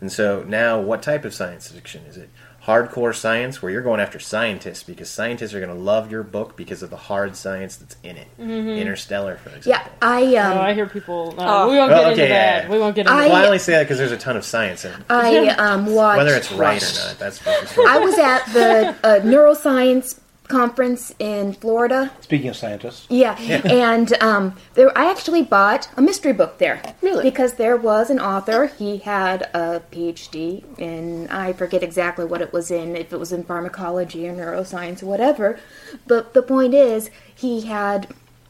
[0.00, 2.30] And so now, what type of science fiction is it?
[2.66, 6.56] Hardcore science, where you're going after scientists because scientists are going to love your book
[6.56, 8.26] because of the hard science that's in it.
[8.40, 9.70] Interstellar, for example.
[9.70, 11.32] Yeah, I um, oh, I hear people.
[11.36, 11.70] No, Oh.
[11.70, 12.28] we won't Well, get okay, into yeah,
[12.60, 12.64] that.
[12.64, 12.70] yeah.
[12.72, 13.46] We won't get into I- Well, I that.
[13.46, 14.98] only say that because there's a ton of science in it.
[15.08, 16.18] I um, watched.
[16.18, 22.10] Whether it's right or not, that's I was at the uh, neuroscience conference in Florida.
[22.20, 26.82] Speaking of scientists, Yeah, and um, there, I actually bought a mystery book there.
[27.02, 27.22] Really?
[27.24, 28.66] Because there was an author.
[28.66, 33.32] He had a PhD in I forget exactly what it was in, if it was
[33.32, 35.58] in pharmacology or neuroscience or whatever.
[36.06, 38.08] But the point is, he had.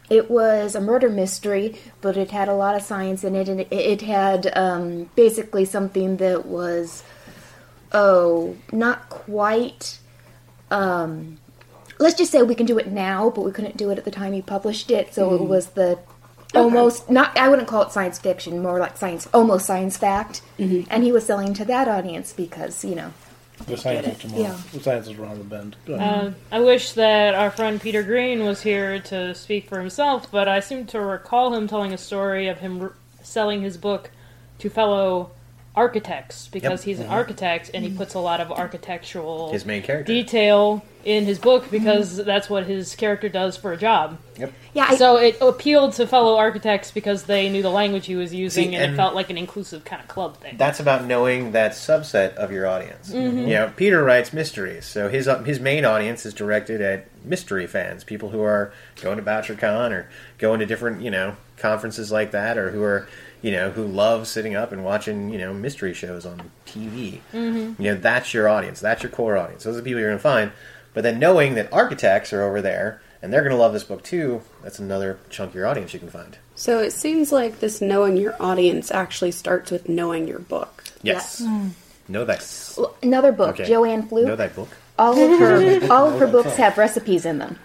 [0.09, 3.63] It was a murder mystery, but it had a lot of science in it, and
[3.63, 7.03] it, it had um, basically something that was,
[7.91, 9.99] oh, not quite
[10.71, 11.39] um,
[11.99, 14.11] let's just say we can do it now, but we couldn't do it at the
[14.11, 15.15] time he published it.
[15.15, 15.99] So it was the
[16.55, 17.37] almost not.
[17.37, 20.43] I wouldn't call it science fiction, more like science, almost science fact.
[20.59, 23.13] And he was selling to that audience because you know.
[23.67, 24.43] the science is tomorrow.
[24.43, 24.61] Yeah.
[24.73, 25.77] The science is around the bend.
[25.87, 26.27] Go ahead.
[26.27, 30.49] Uh, I wish that our friend Peter Green was here to speak for himself, but
[30.49, 34.11] I seem to recall him telling a story of him r- selling his book
[34.59, 35.31] to fellow
[35.77, 36.85] architects because Yep.
[36.85, 40.13] he's an architect and he puts a lot of architectural His main character.
[40.13, 44.19] detail in his book because that's what his character does for a job.
[44.39, 44.53] Yep.
[44.75, 48.35] Yeah, I, So it appealed to fellow architects because they knew the language he was
[48.35, 50.57] using See, and, and- it felt like an inclusive kind of club thing.
[50.57, 53.13] That's about knowing that subset of your audience.
[53.13, 53.39] Mm-hmm.
[53.41, 57.67] You know, Peter writes mysteries, so his uh, his main audience is directed at mystery
[57.69, 60.09] fans, people who are going to BoucherCon or
[60.39, 63.07] going to different you know conferences like that, or who are
[63.47, 67.21] you know who love sitting up and watching you know mystery shows on TV.
[67.33, 67.81] Mm-hmm.
[67.81, 68.81] You know, that's your audience.
[68.81, 69.63] That's your core audience.
[69.63, 70.51] Those are the people you're going to find.
[70.95, 74.03] But then knowing that architects are over there and they're going to love this book
[74.03, 76.39] too, that's another chunk of your audience you can find.
[76.57, 80.83] So it seems like this knowing your audience actually starts with knowing your book.
[81.03, 81.41] Yes.
[82.09, 82.75] Know that.
[82.77, 83.67] Well, another book, Okay.
[83.69, 84.27] Joanne Fluke.
[84.27, 84.71] Know that book.
[84.99, 87.59] all of her all of her books have recipes in them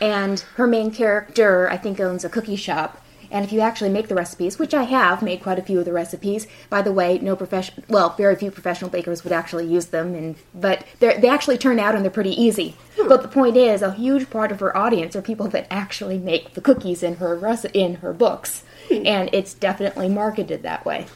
[0.00, 4.08] and her main character i think owns a cookie shop and if you actually make
[4.08, 7.18] the recipes which i have made quite a few of the recipes by the way
[7.18, 11.58] no profession well very few professional bakers would actually use them and but they're, actually
[11.58, 13.08] turn out and they're pretty easy hmm.
[13.08, 16.54] but the point is a huge part of her audience are people that actually make
[16.54, 19.06] the cookies in her reci- in her books hmm.
[19.06, 21.06] and it's definitely marketed that way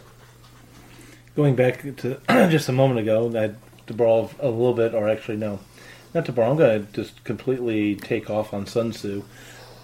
[1.36, 2.20] Going back to
[2.50, 3.54] just a moment ago, I,
[3.86, 5.60] to borrow a little bit, or actually no,
[6.12, 6.50] not to borrow.
[6.50, 9.22] I'm going to just completely take off on Sun Tzu.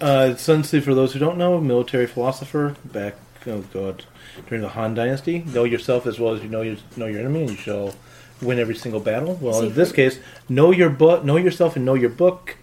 [0.00, 3.14] Uh, Sun Tzu, for those who don't know, military philosopher back
[3.46, 4.04] oh God,
[4.48, 5.40] during the Han Dynasty.
[5.40, 7.94] Know yourself as well as you know your know your enemy, and you shall
[8.42, 9.38] win every single battle.
[9.40, 12.56] Well, in this case, know your book, know yourself, and know your book,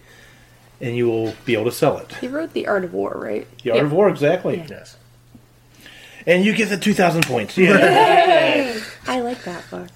[0.80, 2.14] and you will be able to sell it.
[2.16, 3.46] He wrote The Art of War, right?
[3.62, 4.64] The Art of War, exactly.
[4.68, 4.96] Yes.
[6.26, 7.56] And you get the two thousand points.
[7.58, 8.80] Yeah.
[9.06, 9.88] I like that book.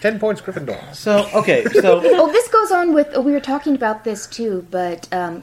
[0.00, 0.94] Ten points, Gryffindor.
[0.94, 3.16] so okay, so oh, this goes on with.
[3.16, 5.42] We were talking about this too, but um,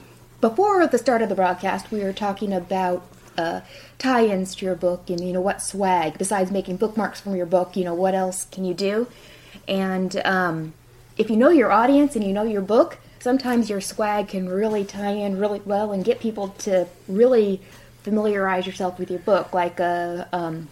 [0.49, 3.01] before the start of the broadcast, we were talking about
[3.35, 3.61] uh,
[3.97, 7.75] tie-ins to your book, and you know what swag besides making bookmarks from your book.
[7.75, 9.07] You know what else can you do?
[9.67, 10.75] And um,
[11.17, 14.85] if you know your audience and you know your book, sometimes your swag can really
[14.85, 17.59] tie in really well and get people to really
[18.03, 19.51] familiarize yourself with your book.
[19.51, 20.67] Like uh, um,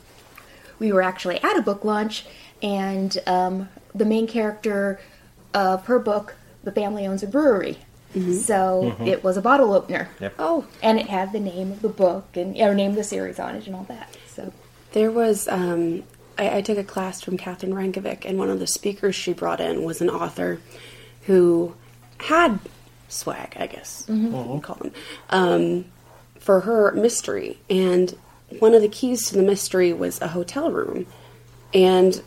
[0.78, 2.28] we were actually at a book launch,
[2.62, 5.00] and um, the main character
[5.52, 7.80] of her book, the family owns a brewery.
[8.14, 10.10] So it was a bottle opener.
[10.20, 10.36] Yep.
[10.40, 13.40] Oh, And it had the name of the book and or name of the series
[13.40, 14.16] on it and all that.
[14.28, 14.54] So
[14.92, 16.04] There was, um,
[16.38, 19.60] I, I took a class from Catherine Rankovic, and one of the speakers she brought
[19.60, 20.60] in was an author
[21.24, 21.76] who
[22.20, 22.60] had
[23.10, 24.92] swag, I guess you can call them,
[25.30, 25.86] um,
[26.40, 27.58] for her mystery.
[27.70, 28.16] And
[28.60, 31.06] one of the keys to the mystery was a hotel room.
[31.74, 32.22] And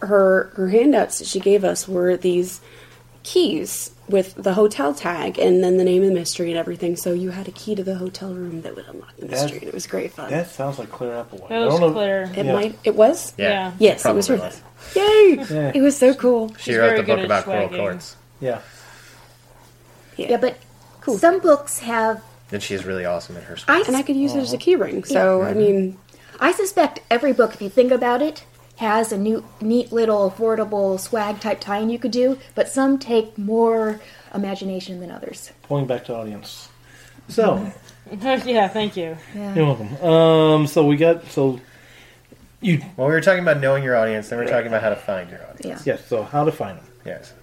[0.00, 2.60] her her handouts that she gave us were these
[3.22, 6.96] keys with the hotel tag and then the name of the mystery and everything.
[6.96, 9.58] So you had a key to the hotel room that would unlock the mystery.
[9.58, 10.30] and it was great fun.
[10.30, 11.48] That sounds like Claire Applewhite.
[11.48, 12.22] That I was don't know- Claire.
[12.36, 12.52] it yeah.
[12.52, 12.78] might.
[12.84, 13.32] It was.
[13.38, 13.72] Yeah.
[13.78, 14.36] Yes, it was her.
[14.38, 14.96] Probably was.
[14.96, 15.44] Yay!
[15.56, 15.72] Yeah.
[15.74, 16.52] It was so cool.
[16.54, 17.78] She She's wrote the book good at about coral swagging.
[17.78, 18.60] courts, Yeah.
[20.16, 20.58] Yeah, but
[21.00, 21.16] cool.
[21.18, 22.22] some books have.
[22.52, 23.56] and she is really awesome at her.
[23.68, 24.60] I, And I could use it as a oh.
[24.60, 25.04] key ring.
[25.04, 25.96] So I mean,
[26.40, 28.44] I suspect every book, if you think about it,
[28.80, 33.36] has a new, neat little affordable swag type tie-in you could do, but some take
[33.36, 34.00] more
[34.34, 35.52] imagination than others.
[35.68, 36.70] Going back to audience.
[37.28, 37.70] So,
[38.10, 39.18] yeah, thank you.
[39.34, 39.94] you're welcome.
[40.02, 41.60] Um, so we got so
[42.62, 44.88] you Well, we were talking about knowing your audience, then we are talking about how
[44.88, 45.86] to find your audience.
[45.86, 45.94] Yeah.
[45.94, 46.06] yes.
[46.06, 46.86] So how to find them?
[47.04, 47.34] Yes.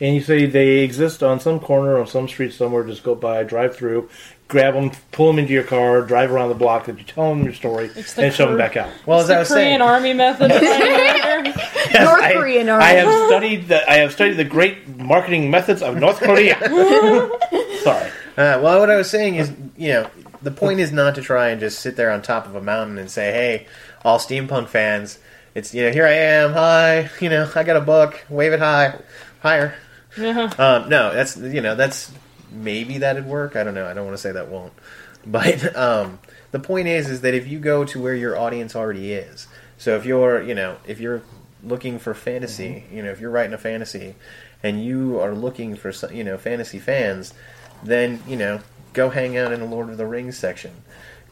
[0.00, 2.82] And you say they exist on some corner on some street somewhere.
[2.82, 4.10] Just go by, drive through,
[4.52, 7.42] grab them, pull them into your car, drive around the block, and you tell them
[7.42, 8.92] your story, the and shove them back out.
[9.06, 10.52] Well, as I The was Korean saying, Army method.
[10.52, 11.44] of finding.
[12.04, 12.84] North I, Korean I army.
[13.10, 16.56] have studied the I have studied the great marketing methods of North Korea.
[17.82, 18.10] Sorry.
[18.36, 20.10] Uh, well, what I was saying is, you know,
[20.42, 22.98] the point is not to try and just sit there on top of a mountain
[22.98, 23.66] and say, "Hey,
[24.04, 25.18] all steampunk fans,
[25.54, 28.60] it's you know, here I am, hi, you know, I got a book, wave it
[28.60, 28.98] high,
[29.40, 29.74] higher."
[30.16, 32.12] Um, no, that's you know, that's
[32.52, 33.56] maybe that'd work.
[33.56, 33.86] I don't know.
[33.86, 34.72] I don't want to say that won't,
[35.26, 36.18] but um,
[36.50, 39.46] the point is, is that if you go to where your audience already is,
[39.78, 41.22] so if you're, you know, if you're
[41.62, 44.14] looking for fantasy, you know, if you're writing a fantasy,
[44.62, 47.34] and you are looking for, you know, fantasy fans,
[47.82, 48.60] then you know,
[48.92, 50.72] go hang out in the Lord of the Rings section.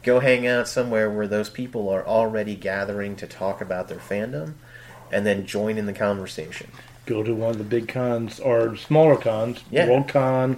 [0.03, 4.53] Go hang out somewhere where those people are already gathering to talk about their fandom,
[5.11, 6.71] and then join in the conversation.
[7.05, 9.87] Go to one of the big cons or smaller cons, Yeah.
[9.87, 10.57] WorldCon,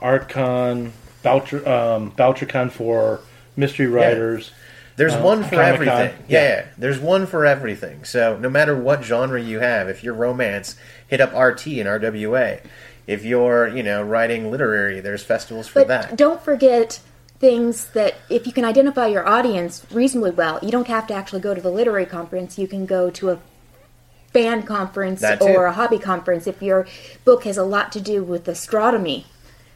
[0.00, 0.90] ArtCon,
[1.22, 3.20] Boucher, um, BoucherCon for
[3.56, 4.50] mystery writers.
[4.96, 5.72] There's Uh, one for Comic-Con.
[5.88, 6.14] everything.
[6.28, 6.40] Yeah.
[6.42, 6.48] Yeah.
[6.48, 8.04] yeah, there's one for everything.
[8.04, 12.60] So no matter what genre you have, if you're romance, hit up RT and RWA.
[13.06, 16.16] If you're, you know, writing literary, there's festivals for But that.
[16.16, 17.00] don't forget
[17.40, 21.40] things that if you can identify your audience reasonably well, you don't have to actually
[21.40, 22.58] go to the literary conference.
[22.58, 23.38] You can go to a
[24.32, 26.86] fan conference or a hobby conference if your
[27.24, 29.26] book has a lot to do with astronomy.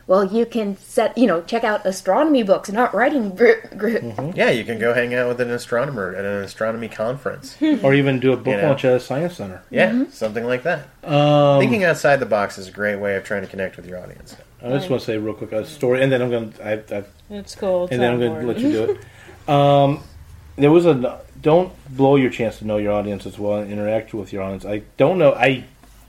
[0.07, 3.99] Well, you can set, you know, check out astronomy books, not writing gr- gr-
[4.35, 7.57] Yeah, you can go hang out with an astronomer at an astronomy conference.
[7.83, 8.69] or even do a book You know.
[8.69, 9.63] launch at a science center.
[9.71, 10.89] Yeah, something like that.
[11.05, 13.99] Um, Thinking outside the box is a great way of trying to connect with your
[14.01, 14.37] audience.
[14.63, 16.67] I just want to say real quick a story, and then I'm going to.
[16.69, 17.85] I, I, It's cool.
[17.85, 18.57] It's and then I'm going to board.
[18.57, 18.99] let you do it.
[19.49, 20.05] Um,
[20.55, 24.15] there was a don't blow your chance to know your audience as well and interact
[24.15, 24.65] with your audience.
[24.65, 25.33] I don't know.
[25.35, 25.65] I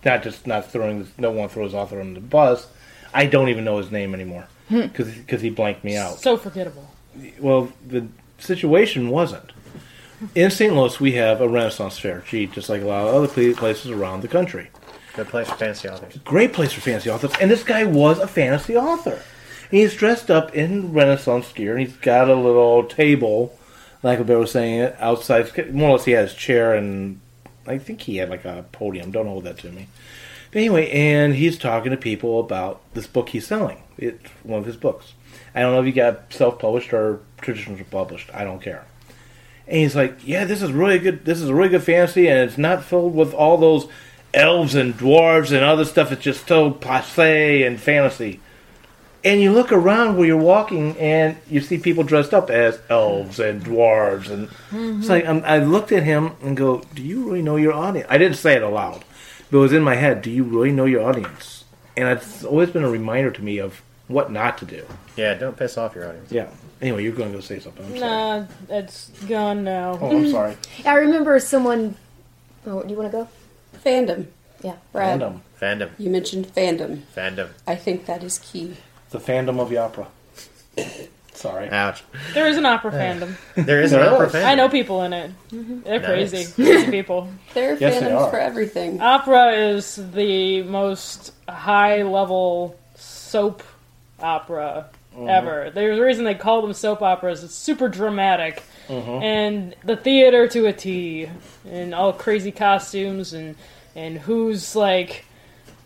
[0.05, 2.67] not just not throwing this, no one throws author on the bus.
[3.13, 4.87] I don't even know his name anymore hmm.
[4.87, 6.19] because he blanked me out.
[6.19, 6.89] So forgettable.
[7.39, 8.07] Well, the
[8.39, 9.51] situation wasn't.
[10.35, 10.73] In St.
[10.73, 12.23] Louis, we have a Renaissance fair.
[12.27, 14.69] Gee, just like a lot of other places around the country.
[15.15, 16.17] Good place for fantasy authors.
[16.23, 17.33] Great place for fantasy authors.
[17.39, 19.21] And this guy was a fantasy author.
[19.69, 23.57] He's dressed up in Renaissance gear, and he's got a little table,
[24.01, 25.73] like Bear was saying, outside.
[25.73, 27.19] More or less, he had his chair, and
[27.67, 29.11] I think he had like a podium.
[29.11, 29.87] Don't hold that to me.
[30.53, 33.81] Anyway, and he's talking to people about this book he's selling.
[33.97, 35.13] It's one of his books.
[35.55, 38.29] I don't know if he got self-published or traditionally published.
[38.33, 38.85] I don't care.
[39.67, 41.25] And he's like, "Yeah, this is really good.
[41.25, 43.87] This is a really good fantasy, and it's not filled with all those
[44.33, 46.11] elves and dwarves and other stuff.
[46.11, 48.39] It's just so passe and fantasy."
[49.25, 53.39] And you look around where you're walking, and you see people dressed up as elves
[53.39, 54.49] and dwarves, and
[54.99, 58.07] it's like um, I looked at him and go, "Do you really know your audience?"
[58.09, 59.05] I didn't say it aloud,
[59.53, 60.23] but it was in my head.
[60.23, 61.63] Do you really know your audience?
[61.95, 64.83] And it's always been a reminder to me of what not to do.
[65.15, 66.31] Yeah, don't piss off your audience.
[66.31, 66.49] Yeah.
[66.81, 67.85] Anyway, you're going to go say something.
[67.85, 68.01] I'm sorry.
[68.01, 68.45] Nah,
[68.79, 69.99] it's gone now.
[70.01, 70.57] Oh, I'm sorry.
[70.87, 71.95] I remember someone.
[72.65, 73.27] Oh, do you want to go?
[73.85, 74.25] fandom.
[74.63, 74.77] Yeah.
[74.91, 75.41] Brad, Fandom.
[75.61, 75.91] Fandom.
[75.99, 77.01] you mentioned fandom.
[77.15, 77.49] Fandom.
[77.67, 78.77] I think that is key.
[79.11, 80.07] The fandom of the opera.
[81.43, 81.69] Sorry.
[81.69, 82.03] Ouch.
[82.33, 83.35] There is an opera fandom.
[83.55, 84.33] There is an There opera is.
[84.33, 84.45] fandom.
[84.45, 85.31] I know people in it.
[85.51, 85.81] Mm-hmm.
[85.81, 86.31] They're Nice.
[86.31, 86.53] crazy.
[86.63, 87.27] Crazy people.
[87.53, 88.29] There are Yes, they fandoms are.
[88.31, 89.01] for everything.
[89.01, 93.61] Opera is the most high level soap
[94.21, 95.27] opera mm-hmm.
[95.27, 95.69] ever.
[95.73, 97.43] There's a reason they call them soap operas.
[97.43, 98.63] It's super dramatic.
[98.87, 99.21] Mm-hmm.
[99.23, 101.29] And the theater to a T.
[101.69, 103.55] And all crazy costumes and
[103.97, 105.25] and who's like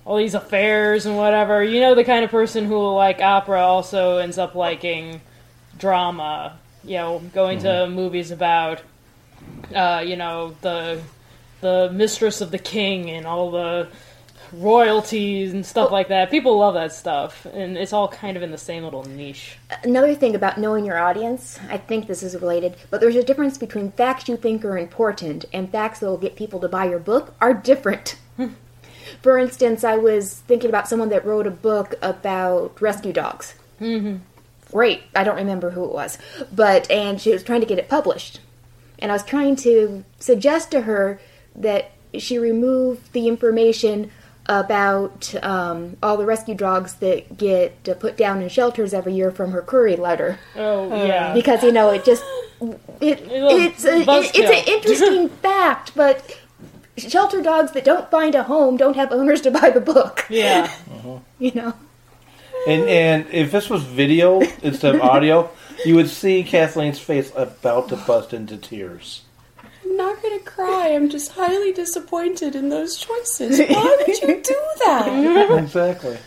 [0.06, 1.64] all these affairs and whatever.
[1.64, 5.20] You know the kind of person who will like opera also ends up liking
[5.78, 6.58] drama.
[6.84, 8.82] You know, going to movies about
[9.74, 11.02] uh, you know, the
[11.62, 13.88] the mistress of the king and all the
[14.54, 16.30] royalties and stuff like that.
[16.32, 19.58] People love that stuff, and it's all kind of in the same little niche.
[19.84, 23.58] Another thing about knowing your audience, I think this is related, but there's a difference
[23.58, 27.00] between facts you think are important and facts that will get people to buy your
[27.00, 28.18] book are different.
[29.22, 33.56] For instance, I was thinking about someone that wrote a book about rescue dogs.
[33.82, 34.18] Mm-hmm.
[34.72, 35.04] Great.
[35.16, 36.18] I don't remember who it was,
[36.54, 38.40] but and she was trying to get it published,
[39.00, 41.20] and I was trying to suggest to her
[41.56, 44.12] that she remove the information
[44.50, 49.30] about um, all the rescue dogs that get uh, put down in shelters every year
[49.30, 51.34] from her query letter Oh yeah.
[51.34, 52.24] because you know it just
[52.62, 56.40] it, it's a, it, it's an interesting fact, but
[56.98, 60.26] shelter dogs that don't find a home don't have owners to buy the book.
[60.30, 60.72] yeah.
[61.40, 61.74] You know,
[62.68, 65.50] And and if this was video instead of audio,
[65.86, 69.22] you would see Kathleen's face about to bust into tears.
[69.84, 70.90] I'm not gonna cry.
[70.90, 73.60] I'm just highly disappointed in those choices.
[73.60, 75.58] Why would you do that?
[75.64, 76.18] exactly.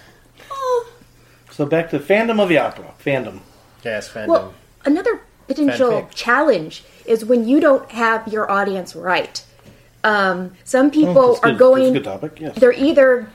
[1.51, 2.95] So back to fandom of the opera.
[3.05, 3.41] Fandom.
[3.85, 4.29] Yes, fandom.
[4.29, 4.55] well,
[4.87, 6.15] another potential Fanfic.
[6.15, 9.45] challenge is when you don't have your audience right.
[10.05, 11.59] Um, some people Oh, That's are good.
[11.59, 11.83] going.
[11.83, 12.41] That's a good topic.
[12.41, 12.55] Yes.
[12.59, 13.29] they're either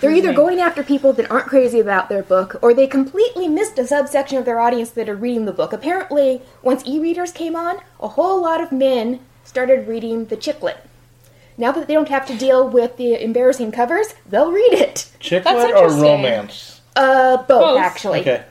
[0.00, 3.78] they're either going after people that aren't crazy about their book or they completely missed
[3.78, 7.78] a subsection of their audience that are reading the book apparently once e-readers came on
[8.00, 10.78] a whole lot of men started reading the chick lit
[11.58, 15.44] now that they don't have to deal with the embarrassing covers they'll read it Chick
[15.44, 16.02] lit That's or interesting.
[16.02, 16.80] romance?
[16.96, 17.80] uh both, Both.
[17.80, 18.44] actually Okay.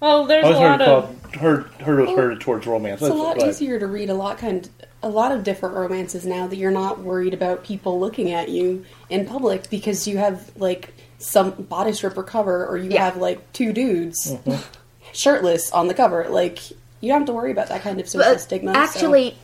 [0.00, 2.66] Well, there's I a was heard lot of called heard heard it was heard towards
[2.66, 3.00] romance.
[3.00, 3.48] It's a That's lot right.
[3.48, 4.68] easier to read a lot kind
[5.02, 8.84] a lot of different romances now that you're not worried about people looking at you
[9.10, 10.93] in public because you have like
[11.24, 13.04] some body stripper cover or you Yeah.
[13.06, 14.60] have like two dudes Mm-hmm.
[15.12, 16.26] shirtless on the cover.
[16.28, 18.74] Like you don't have to worry about that kind of social but stigma.
[18.74, 19.36] so- actually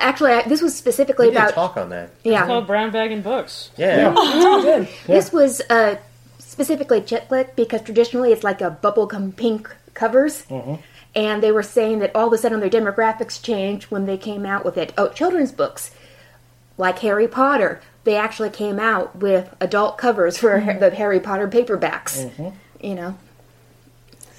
[0.00, 2.10] actually I, this was specifically we did about talk on that.
[2.24, 3.70] yeah called brown bag and books.
[3.76, 4.14] Yeah.
[5.06, 5.96] This was uh,
[6.38, 10.44] specifically chick lit because traditionally it's like a bubblegum pink covers.
[11.14, 14.44] And they were saying that all of a sudden their demographics changed when they came
[14.44, 14.92] out with it.
[14.98, 15.90] Oh, children's books,
[16.76, 22.54] like Harry Potter, they actually came out with adult covers for the Harry Potter paperbacks.
[22.80, 23.18] You know?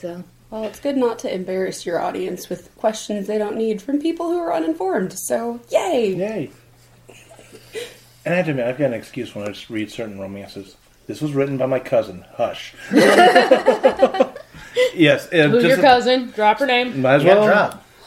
[0.01, 0.23] So.
[0.49, 4.29] Well, it's good not to embarrass your audience with questions they don't need from people
[4.31, 5.13] who are uninformed.
[5.13, 6.15] So, yay!
[6.15, 6.51] Yay.
[8.25, 10.75] And I have to admit, I've got an excuse when I just read certain romances.
[11.05, 12.25] This was written by my cousin.
[12.35, 12.73] Hush.
[14.95, 15.27] yes.
[15.31, 16.31] uh, Who's just your a- cousin?
[16.31, 17.01] Drop her name.
[17.03, 17.47] Might as You got well.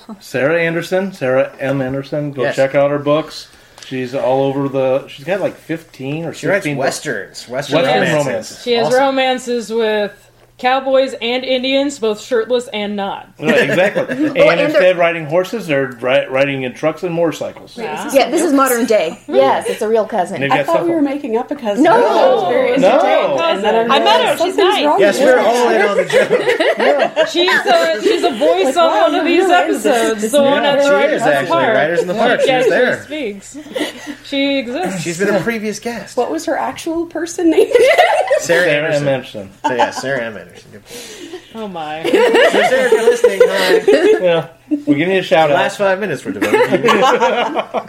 [0.06, 0.20] drop.
[0.20, 1.80] Sarah Anderson, Sarah M.
[1.80, 2.32] Anderson.
[2.32, 2.56] Go Yes.
[2.56, 3.48] check out her books.
[3.92, 5.06] She's all over the.
[5.06, 6.76] She's got like fifteen or She writes sixteen.
[6.76, 6.86] books.
[6.86, 8.26] westerns, western, Western romances.
[8.26, 8.62] romances.
[8.62, 9.00] She has Awesome.
[9.00, 10.30] romances with
[10.62, 13.28] cowboys and Indians, both shirtless and not.
[13.38, 14.02] Right, exactly.
[14.26, 17.76] and and instead of riding horses, they're ri- riding in trucks and motorcycles.
[17.76, 18.08] Yeah.
[18.12, 19.20] Yeah, this is modern day.
[19.26, 20.42] Yes, it's a real cousin.
[20.44, 21.82] I thought stuff we were making up a cousin.
[21.82, 21.92] No.
[21.92, 23.00] I was very No.
[23.40, 24.32] and then I met her.
[24.32, 24.84] She's something's nice.
[24.86, 26.68] wrong Yes, we're all in on the joke.
[26.82, 30.22] Uh, she's a she's a voice Like, on wow, one of these really episodes.
[30.22, 31.48] this the one Yeah, at the she Writers is in the actually.
[31.52, 31.74] Park.
[31.76, 32.40] Writers in the Park.
[32.40, 33.06] She was there.
[33.06, 34.28] She speaks.
[34.28, 35.02] She exists.
[35.02, 36.16] She's been a previous guest.
[36.16, 37.70] What was her actual person name?
[38.38, 38.84] Sarah, Sarah M.
[38.84, 39.08] Anderson.
[39.08, 39.50] Anderson.
[39.66, 40.58] So yeah, Sarah M.
[40.72, 41.30] Anderson.
[41.32, 41.40] Good.
[41.54, 42.02] Oh my.
[42.04, 44.24] So Sarah, if you're listening, hi.
[44.24, 44.48] Yeah,
[44.86, 45.60] we're giving you a shout The out.
[45.60, 47.88] last five minutes were devoted to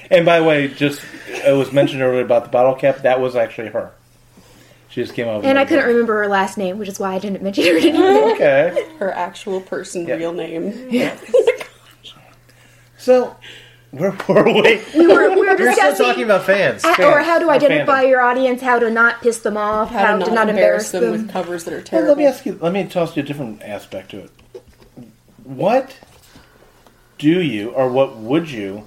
[0.10, 2.98] And by the way, just it was mentioned earlier about the bottle cap.
[3.02, 3.92] That was actually her.
[4.88, 5.36] She just came out.
[5.38, 5.88] with and I another couldn't book.
[5.88, 8.02] remember her last name, which is why I didn't mention her anymore.
[8.08, 10.14] Oh, okay, her actual person, Yeah.
[10.14, 10.88] real name.
[12.10, 12.20] Oh
[12.96, 13.36] so
[13.90, 14.82] where were we?
[14.94, 16.84] we were, we were We're still talking about fans.
[16.84, 18.08] Uh, or how to identify Fandom.
[18.10, 21.64] your audience, how to not piss them off, How, to not, embarrass them, with covers
[21.64, 22.08] that are Well, terrible.
[22.08, 22.58] let me ask you.
[22.60, 24.30] Let me toss you a different aspect to it.
[25.44, 25.98] What
[27.16, 28.86] do you, or what would you,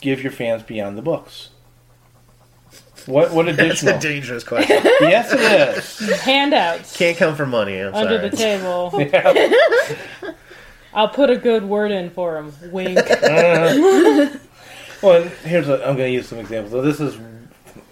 [0.00, 1.48] give your fans beyond the books?
[3.06, 3.96] What what That's additional?
[3.96, 4.76] a dangerous question.
[5.00, 5.40] yes, it
[6.10, 6.20] is.
[6.20, 7.80] Handouts Can't come for money.
[7.80, 8.28] I'm under sorry.
[8.28, 8.90] the table.
[10.22, 10.32] Yeah.
[10.92, 12.52] I'll put a good word in for him.
[12.70, 12.98] Wink.
[13.22, 14.38] Uh-huh.
[15.02, 16.72] Well, and here's a, I'm going to use some examples.
[16.72, 17.18] So this is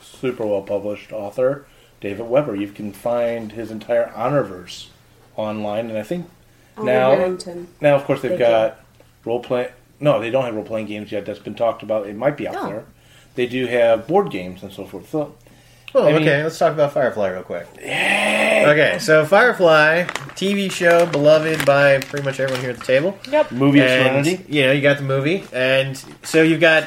[0.03, 1.65] super well published author
[2.03, 2.55] David Weber.
[2.55, 4.89] You can find his entire Honorverse
[5.37, 6.29] online, and I think
[6.77, 7.69] Honor now Harrington.
[7.81, 8.81] now of course they've They got
[9.25, 9.73] role play.
[10.01, 11.25] No, they don't have role playing games yet.
[11.25, 12.07] That's been talked about.
[12.07, 12.67] It might be out Oh.
[12.69, 12.85] there.
[13.37, 15.09] They do have board games and so forth.
[15.09, 15.35] So
[15.95, 16.43] Oh, I mean- okay.
[16.43, 17.67] Let's talk about Firefly real quick.
[17.79, 23.19] Okay, so Firefly, TV show beloved by pretty much everyone here at the table.
[23.31, 23.53] Yep.
[23.53, 24.45] movie of And, Serenity.
[24.53, 26.85] You know, you got the movie, and so you've got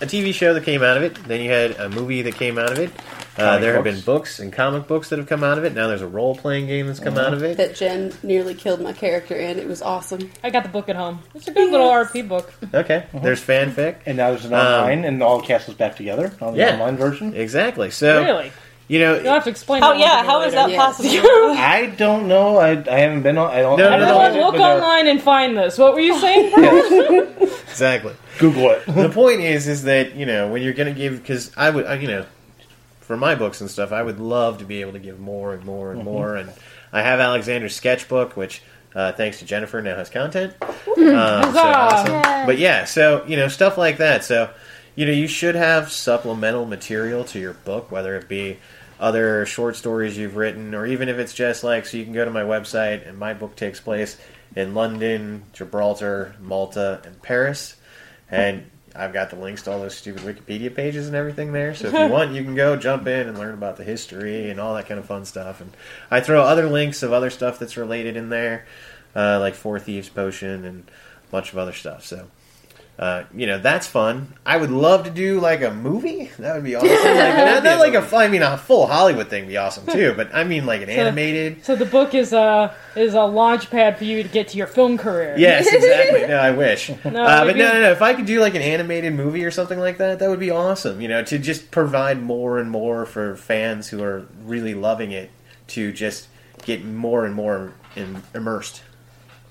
[0.00, 1.14] a TV show that came out of it.
[1.26, 2.90] Then you had a movie that came out of it.
[3.38, 3.94] Uh, Comic there have books.
[3.96, 5.72] been books and comic books that have come out of it.
[5.74, 7.26] Now there's a role playing game that's come Uh-huh.
[7.28, 7.56] out of it.
[7.56, 9.58] That Jen nearly killed my character in.
[9.58, 10.30] It was awesome.
[10.42, 11.20] I got the book at home.
[11.34, 12.52] It's a good little RP book.
[12.74, 13.96] Okay, there's fanfic.
[14.06, 16.68] And now there's an online, and all the cast is back together on the Um,
[16.68, 16.72] Yeah.
[16.74, 17.32] online version.
[17.36, 17.90] Exactly.
[17.90, 18.50] So Really?
[18.88, 19.82] you know, You'll have to explain.
[19.82, 20.16] How yeah?
[20.16, 20.76] to me How is that Yeah.
[20.78, 21.10] possible?
[21.56, 22.56] I don't know.
[22.56, 23.50] I, I haven't been on.
[23.52, 23.78] I don't.
[23.78, 25.78] No, I no, no, know Everyone, it, look but they're- online and find this.
[25.78, 26.52] What were you saying?
[27.70, 28.14] exactly.
[28.38, 28.86] Google it.
[28.86, 31.86] the point is, is that you know when you're going to give because I would,
[31.86, 32.24] I, you know,
[33.08, 35.64] for my books and stuff, I would love to be able to give more and
[35.64, 36.36] more and more.
[36.36, 36.52] And
[36.92, 38.62] I have Alexander's sketchbook, which
[38.94, 40.54] uh, thanks to Jennifer now has content.
[40.62, 42.46] Um, so awesome.
[42.46, 44.24] But yeah, so you know stuff like that.
[44.24, 44.50] So
[44.94, 48.58] you know you should have supplemental material to your book, whether it be
[49.00, 52.26] other short stories you've written, or even if it's just like so you can go
[52.26, 54.18] to my website and my book takes place
[54.54, 57.74] in London, Gibraltar, Malta, and Paris,
[58.30, 61.74] and I've got the links to all those stupid Wikipedia pages and everything there.
[61.74, 64.58] So if you want, you can go jump in and learn about the history and
[64.58, 65.60] all that kind of fun stuff.
[65.60, 65.76] And
[66.10, 68.66] I throw other links of other stuff that's related in there,
[69.14, 70.90] uh, like Four Thieves Potion and
[71.26, 72.04] a bunch of other stuff.
[72.04, 72.28] So.
[72.98, 74.34] Uh, you know that's fun.
[74.44, 76.32] I would love to do like a movie.
[76.38, 76.88] That would be awesome.
[76.88, 80.14] Like, not, not like a, I mean, a full Hollywood thing would be awesome too.
[80.16, 81.64] But I mean, like an animated.
[81.64, 84.66] So the book is a is a launch pad for you to get to your
[84.66, 85.36] film career.
[85.38, 86.18] Yes, exactly.
[86.28, 86.90] No, I wish.
[87.04, 87.90] No, uh, but no, no, no.
[87.92, 90.50] If I could do like an animated movie or something like that, that would be
[90.50, 91.00] awesome.
[91.00, 95.30] You know, to just provide more and more for fans who are really loving it
[95.68, 96.28] to just
[96.64, 98.82] get more and more in, immersed.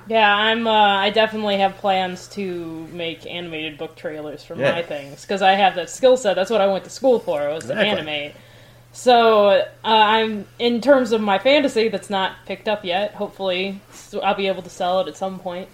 [0.09, 0.67] Yeah, I'm.
[0.67, 4.71] Uh, I definitely have plans to make animated book trailers for Yeah.
[4.71, 6.35] my things because I have that skill set.
[6.35, 7.47] That's what I went to school for.
[7.49, 7.85] Was Exactly.
[7.85, 8.35] to animate.
[8.93, 13.13] So uh, I'm in terms of my fantasy that's not picked up yet.
[13.15, 15.67] Hopefully, so I'll be able to sell it at some point.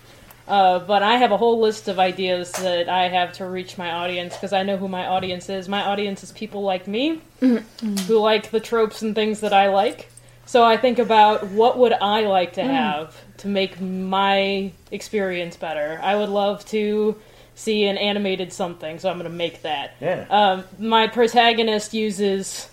[0.46, 3.92] Uh, but I have a whole list of ideas that I have to reach my
[3.92, 5.70] audience because I know who my audience is.
[5.70, 10.10] My audience is people like me who like the tropes and things that I like.
[10.46, 16.00] So I think about what would I like to have to make my experience better.
[16.02, 17.16] I would love to
[17.56, 19.96] see an animated something, so I'm going to make that.
[20.00, 20.26] Yeah.
[20.30, 22.70] Um, my protagonist uses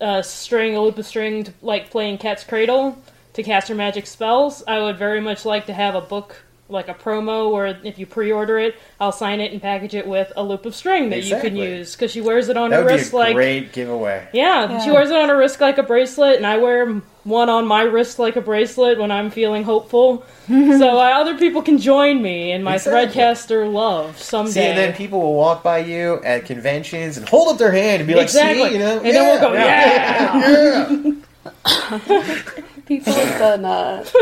[0.00, 2.98] a string, a loop of string, to, like playing Cat's Cradle
[3.34, 4.62] to cast her magic spells.
[4.66, 8.06] I would very much like to have a book, like a promo, where if you
[8.06, 11.38] pre-order it, I'll sign it and package it with a loop of string that you
[11.40, 13.72] can use because she wears it on That her would be wrist a like great
[13.72, 14.26] giveaway.
[14.32, 17.66] yeah, she wears it on her wrist like a bracelet, and I wear one on
[17.66, 20.24] my wrist like a bracelet when I'm feeling hopeful.
[20.48, 23.20] so uh, other people can join me in my Exactly.
[23.22, 24.52] Threadcaster love someday.
[24.52, 28.00] See, and then people will walk by you at conventions and hold up their hand
[28.00, 31.12] and be like, exactly, "See, you know, and then we'll go, yeah.
[32.86, 34.04] People have done uh,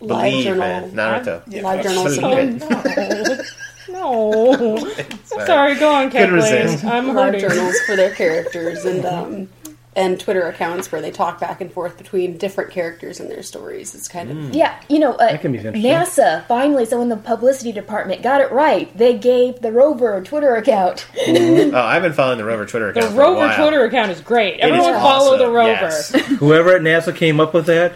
[0.00, 0.90] live Believe, journal, man.
[0.92, 1.62] Naruto.
[1.62, 3.52] live journal Believe submissions.
[3.88, 4.76] no.
[5.46, 6.62] Sorry, go on, Couldn't Kathleen.
[6.64, 6.84] resist.
[6.84, 7.40] I'm live hurting.
[7.40, 9.48] journals for their characters and um,
[9.94, 13.94] and Twitter accounts where they talk back and forth between different characters and their stories.
[13.94, 15.82] It's kind of Yeah, you know, uh, That can be interesting.
[15.82, 18.94] NASA finally, so in the publicity department got it right.
[18.96, 21.06] They gave the rover a Twitter account.
[21.26, 23.14] Oh, I've been following the Rover Twitter The account.
[23.14, 23.56] for a Rover while.
[23.56, 24.54] Twitter account is great.
[24.60, 25.38] It is Everyone follow awesome.
[25.46, 25.70] the Rover.
[25.70, 26.10] Yes.
[26.40, 27.94] Whoever at NASA came up with that,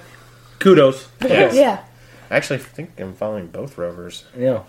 [0.61, 1.08] kudos.
[1.22, 1.54] Yes.
[1.54, 1.84] yeah.
[2.30, 4.24] I actually think I'm following both rovers.
[4.36, 4.62] Yeah.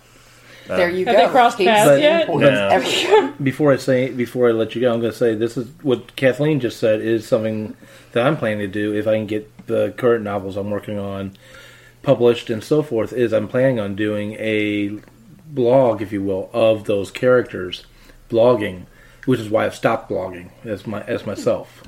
[0.70, 1.26] Uh, there you Have go.
[1.26, 2.28] they crossed He's paths yet?
[2.28, 3.34] No.
[3.44, 6.16] Before I say, before I let you go, I'm going to say this is what
[6.16, 7.76] Kathleen just said is something
[8.12, 11.34] that I'm planning to do if I can get the current novels I'm working on
[12.04, 13.14] published and so forth.
[13.14, 15.00] Is I'm planning on doing a
[15.48, 17.86] blog, if you will, of those characters,
[18.30, 18.86] blogging,
[19.26, 21.84] which is why I've stopped blogging as my as myself.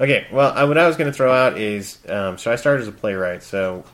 [0.00, 2.80] Okay, well, I, what I was going to throw out is um, so I started
[2.80, 3.84] as a playwright, so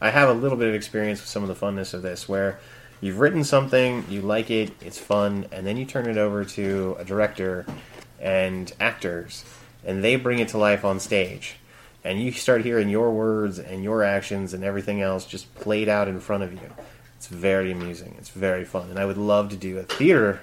[0.00, 2.60] I have a little bit of experience with some of the funness of this, where
[3.00, 6.94] you've written something, you like it, it's fun, and then you turn it over to
[7.00, 7.66] a director
[8.20, 9.44] and actors,
[9.84, 11.56] and they bring it to life on stage.
[12.04, 16.06] And you start hearing your words and your actions and everything else just played out
[16.06, 16.72] in front of you.
[17.16, 18.14] It's very amusing.
[18.16, 18.90] It's very fun.
[18.90, 20.38] And I would love to do a theater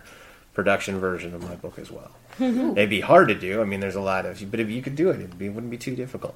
[0.54, 2.12] production version of my book as well.
[2.40, 3.62] It'd be hard to do.
[3.62, 5.54] I mean, there's a lot of, but if you could do it, it'd be, it
[5.54, 6.36] wouldn't be too difficult.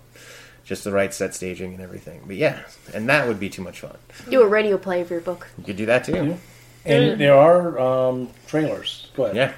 [0.63, 2.21] Just the right set staging and everything.
[2.27, 2.61] But yeah,
[2.93, 3.97] and that would be too much fun.
[4.29, 5.47] Do a radio play of your book.
[5.57, 6.37] You could do that too.
[6.85, 9.09] And there are um, trailers.
[9.15, 9.35] Go ahead.
[9.35, 9.53] Yeah.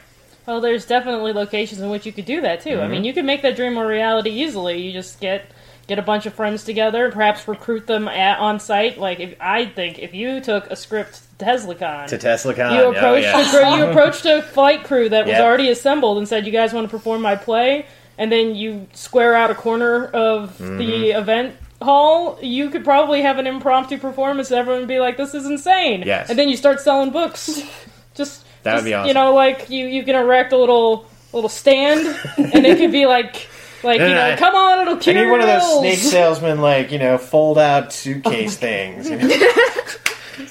[0.45, 2.79] Well, there's definitely locations in which you could do that too.
[2.79, 4.81] I mean, you can make that dream a reality easily.
[4.81, 5.45] You just get
[5.87, 8.97] get a bunch of friends together, perhaps recruit them at, on site.
[8.97, 12.75] Like, if I think if you took a script to TeslaCon, To TeslaCon.
[12.75, 13.53] you oh, approached yes.
[13.53, 15.41] a, you approached a flight crew that was Yep.
[15.41, 17.85] already assembled and said, "You guys want to perform my play?"
[18.17, 20.77] And then you square out a corner of Mm-hmm.
[20.77, 22.37] the event hall.
[22.41, 26.03] You could probably have an impromptu performance, and everyone would be like, "This is insane!"
[26.05, 26.29] Yes.
[26.29, 27.49] And then you start selling books.
[28.15, 29.07] Just That would be awesome.
[29.07, 32.05] You know, like you you can erect a little little stand,
[32.37, 33.47] and it could be like.
[33.83, 35.97] Like No, you know, I- come on, it'll I cure need one of those snake
[35.97, 39.09] salesman, like you know, fold out suitcase things.
[39.09, 39.27] you know.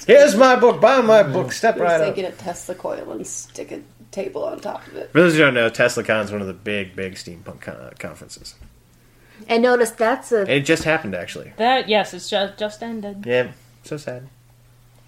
[0.07, 0.81] Here's my book.
[0.81, 1.51] Buy my book.
[1.51, 2.01] Step right up.
[2.01, 2.15] They up.
[2.15, 5.11] get a Tesla coil and stick a table on top of it.
[5.11, 7.91] For those who don't know, TeslaCon is one of the big, big steampunk con- uh,
[7.97, 8.55] conferences.
[9.47, 11.53] And notice that's a It just happened, actually.
[11.57, 13.23] That yes, it's just just ended.
[13.25, 13.51] Yeah,
[13.83, 14.27] so sad.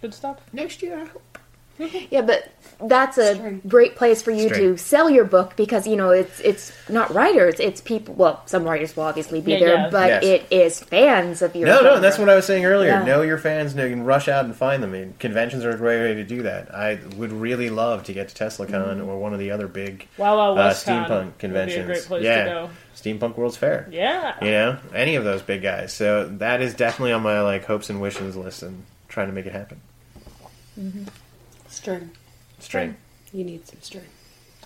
[0.02, 0.40] Good stuff.
[0.52, 1.38] Next year, I hope.
[2.12, 2.50] Yeah, but
[2.88, 6.72] that's a great place for you to sell your book because you know it's it's
[6.90, 8.14] not writers, it's people.
[8.16, 9.90] Well, some writers will obviously be Yeah, there, yeah.
[9.90, 10.24] but Yes.
[10.24, 11.68] it is fans of your.
[11.68, 12.90] No, no, that's what I was saying earlier.
[12.92, 13.04] Yeah.
[13.04, 13.74] Know your fans.
[13.76, 14.94] Know you can rush out and find them.
[14.94, 16.74] And conventions are a great way to do that.
[16.74, 20.38] I would really love to get to TeslaCon or one of the other big Wow
[20.38, 21.86] Wow uh, West Con steampunk would be a conventions.
[21.86, 22.70] great place to yeah, go.
[22.96, 23.88] Steampunk World's Fair.
[23.92, 24.36] Yeah.
[24.44, 25.94] You know, any of those big guys.
[25.94, 29.46] So that is definitely on my like hopes and wishes list, and trying to make
[29.46, 29.80] it happen.
[31.68, 32.12] String.
[32.64, 32.96] String.
[33.34, 34.04] You need some string.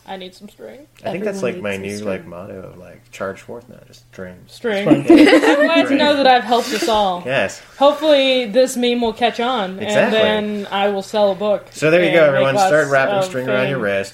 [0.10, 0.88] I need some string.
[1.04, 3.68] I think that's Everyone like my needs new some like motto of like charge forth
[3.68, 4.38] now, just string.
[4.48, 4.88] String.
[4.90, 7.24] I'm glad to know that I've helped us all.
[7.26, 7.60] Yes.
[7.78, 10.20] Hopefully, this meme will catch on, Exactly.
[10.20, 11.68] and then I will sell a book.
[11.72, 12.56] So there you and go, make everyone.
[12.56, 13.84] lots Start wrapping of string around your fame.
[13.84, 14.14] wrist.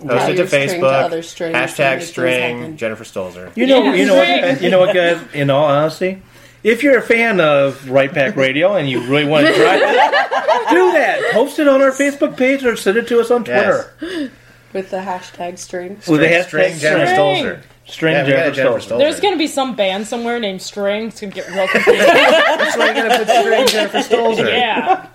[0.00, 0.92] Post it to your string to Facebook.
[1.04, 2.76] other strings and hashtag make things string happen.
[2.76, 3.56] Jennifer Stolzer.
[3.56, 5.22] You know, Yeah, you know what, you know what, guys.
[5.34, 6.20] In all honesty,
[6.62, 10.70] if you're a fan of Write Pack Radio and you really want to try it,
[10.70, 11.30] do that.
[11.32, 13.86] Post it on our Facebook page or send it to us on Yes.
[13.98, 14.30] Twitter.
[14.72, 15.96] With the hashtag string.
[16.08, 17.44] With the hashtag string Jennifer string.
[17.44, 17.62] Stolzer.
[17.86, 18.82] String Yeah, Jennifer a Jennifer Stolzer.
[18.94, 18.98] Stolzer.
[18.98, 21.08] There's going to be some band somewhere named String.
[21.08, 22.06] It's going to get real confusing.
[22.06, 24.48] That's why you gotta put string Jennifer Stolzer.
[24.48, 25.06] yeah.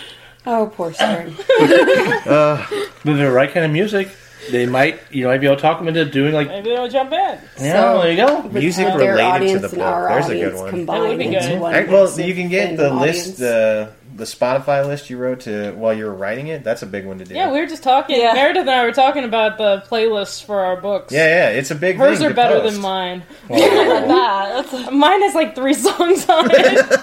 [0.46, 1.34] Oh, poor string.
[1.58, 2.66] Uh,
[3.02, 4.08] With the right kind of music,
[4.50, 7.12] they might you might be able to talk them into doing like Maybe they'll jump
[7.12, 7.38] in.
[7.60, 8.42] yeah, there you go.
[8.44, 10.08] Music With their related to the and book.
[10.08, 10.70] There's a good one.
[10.70, 11.60] combined That would be into good.
[11.60, 13.26] one Alright, well, you can get the audience.
[13.28, 16.62] list, the the Spotify list you wrote to while you were writing it.
[16.62, 17.34] That's a big one to do.
[17.34, 18.20] Yeah, we were just talking.
[18.20, 18.32] Yeah.
[18.34, 21.12] Meredith and I were talking about the playlists for our books.
[21.12, 21.58] yeah, yeah.
[21.58, 21.98] It's a big.
[21.98, 22.08] One.
[22.10, 22.74] Hers thing are to better post.
[22.74, 23.22] than mine.
[23.48, 24.66] that.
[24.70, 27.00] That's Mine has like three songs on it.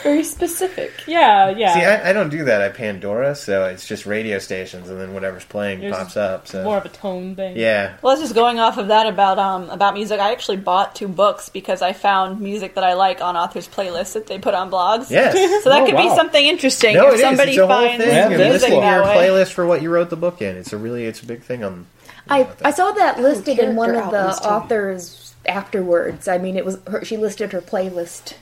[0.00, 0.92] It's very specific.
[1.06, 1.74] yeah, yeah.
[1.74, 2.62] See, I, I don't do that.
[2.62, 6.48] I Pandora, so it's just radio stations, and then whatever's playing Yours pops up.
[6.48, 7.56] So More of a tone thing.
[7.56, 10.18] yeah, Well, just going off of that about um about music.
[10.20, 14.14] I actually bought two books because I found music that I like on authors' playlists
[14.14, 15.10] that they put on blogs.
[15.10, 15.34] yes.
[15.64, 17.20] So that Oh, could be something interesting no, if it is.
[17.22, 18.14] somebody It's a whole finds thing.
[18.14, 18.82] Yeah, music cool.
[18.82, 19.16] your that way.
[19.28, 20.56] playlist for what you wrote the book in.
[20.56, 21.86] It's a really, it's a big thing on.
[22.28, 26.28] I I saw that listed in one of the authors afterwards.
[26.28, 28.34] I mean, it was her, she listed her playlist.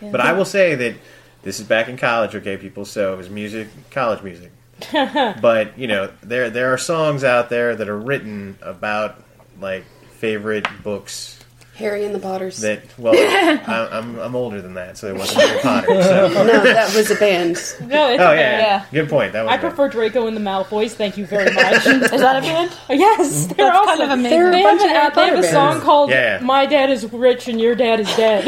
[0.00, 0.94] But I will say that
[1.42, 2.84] this is back in college, okay, people.
[2.84, 4.52] So it was music, college music.
[5.40, 9.22] but you know, there there are songs out there that are written about
[9.60, 11.39] like favorite books
[11.80, 12.58] Harry and the Potters.
[12.58, 12.82] that.
[12.98, 16.02] Well, I, I'm I'm older than that, so it wasn't Harry Potter.
[16.02, 16.28] So.
[16.46, 17.54] no, that was a band.
[17.80, 18.36] No, it's Oh a yeah, band.
[18.36, 18.84] Yeah.
[18.92, 19.32] good point.
[19.32, 19.68] That was I good.
[19.68, 20.92] prefer Draco and the Malfoys.
[20.92, 21.86] Thank you very much.
[21.86, 22.70] Is that a band?
[22.90, 23.86] yes, they're That's awesome.
[23.98, 24.30] kind of amazing.
[24.38, 24.76] They're a They have,
[25.12, 25.84] of a, they have a song bands.
[25.84, 26.38] called Yeah.
[26.42, 28.44] "My Dad Is Rich and Your Dad Is Dead."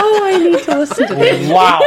[0.00, 1.48] Oh, I need to listen to this.
[1.50, 1.80] Wow.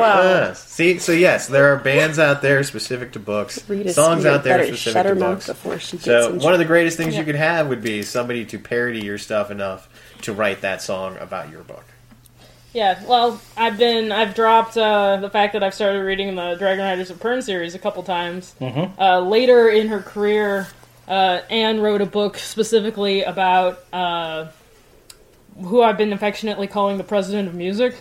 [0.00, 4.34] Ah, see, so yes, there are bands out there specific to books, Rita songs Skeeter
[4.36, 5.46] out there specific to books.
[5.46, 8.02] before she gets So in one of the greatest things you could have would be
[8.02, 9.88] somebody to parody your stuff enough
[10.22, 11.84] to write that song about your book.
[12.72, 16.84] yeah, well, I've been I've dropped uh, the fact that I've started reading the Dragon
[16.84, 18.54] Riders of Pern series a couple times.
[18.60, 20.68] Uh, later in her career,
[21.06, 24.46] uh, Anne wrote a book specifically about uh,
[25.60, 27.96] who I've been affectionately calling the president of music.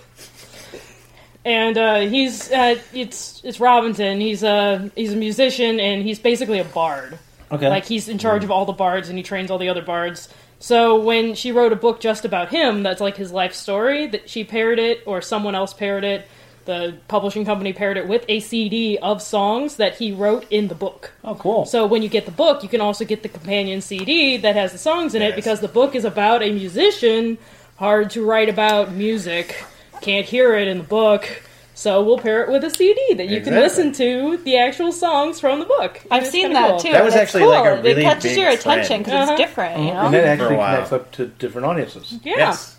[1.46, 4.20] And uh, he's uh, it's it's Robinton.
[4.20, 7.18] He's a he's a musician and he's basically a bard.
[7.52, 7.70] Okay.
[7.70, 10.28] Like he's in charge of all the bards and he trains all the other bards.
[10.60, 14.30] So when she wrote a book just about him, that's like his life story, that
[14.30, 16.28] she paired it or someone else paired it.
[16.68, 20.76] The publishing company paired it with a CD of songs that he wrote in the
[20.76, 21.14] book.
[21.24, 21.66] oh, cool.
[21.66, 24.74] So when you get the book, you can also get the companion CD that has
[24.74, 27.38] the songs in it because the book is about a musician.
[27.78, 29.64] Hard to write about music.
[30.02, 31.42] Can't hear it in the book.
[31.74, 35.40] So we'll pair it with a CD that you can listen to the actual songs
[35.40, 36.02] from the book.
[36.12, 36.80] I've it's seen that cool.
[36.80, 36.92] too.
[36.92, 37.84] That was and actually it's like a cool.
[37.84, 39.22] really It catches big your attention because trend.
[39.22, 39.38] it's uh-huh.
[39.38, 39.80] different.
[39.80, 40.06] You know.
[40.08, 42.20] and that actually connects up to different audiences.
[42.26, 42.34] Yeah.
[42.36, 42.78] Yes.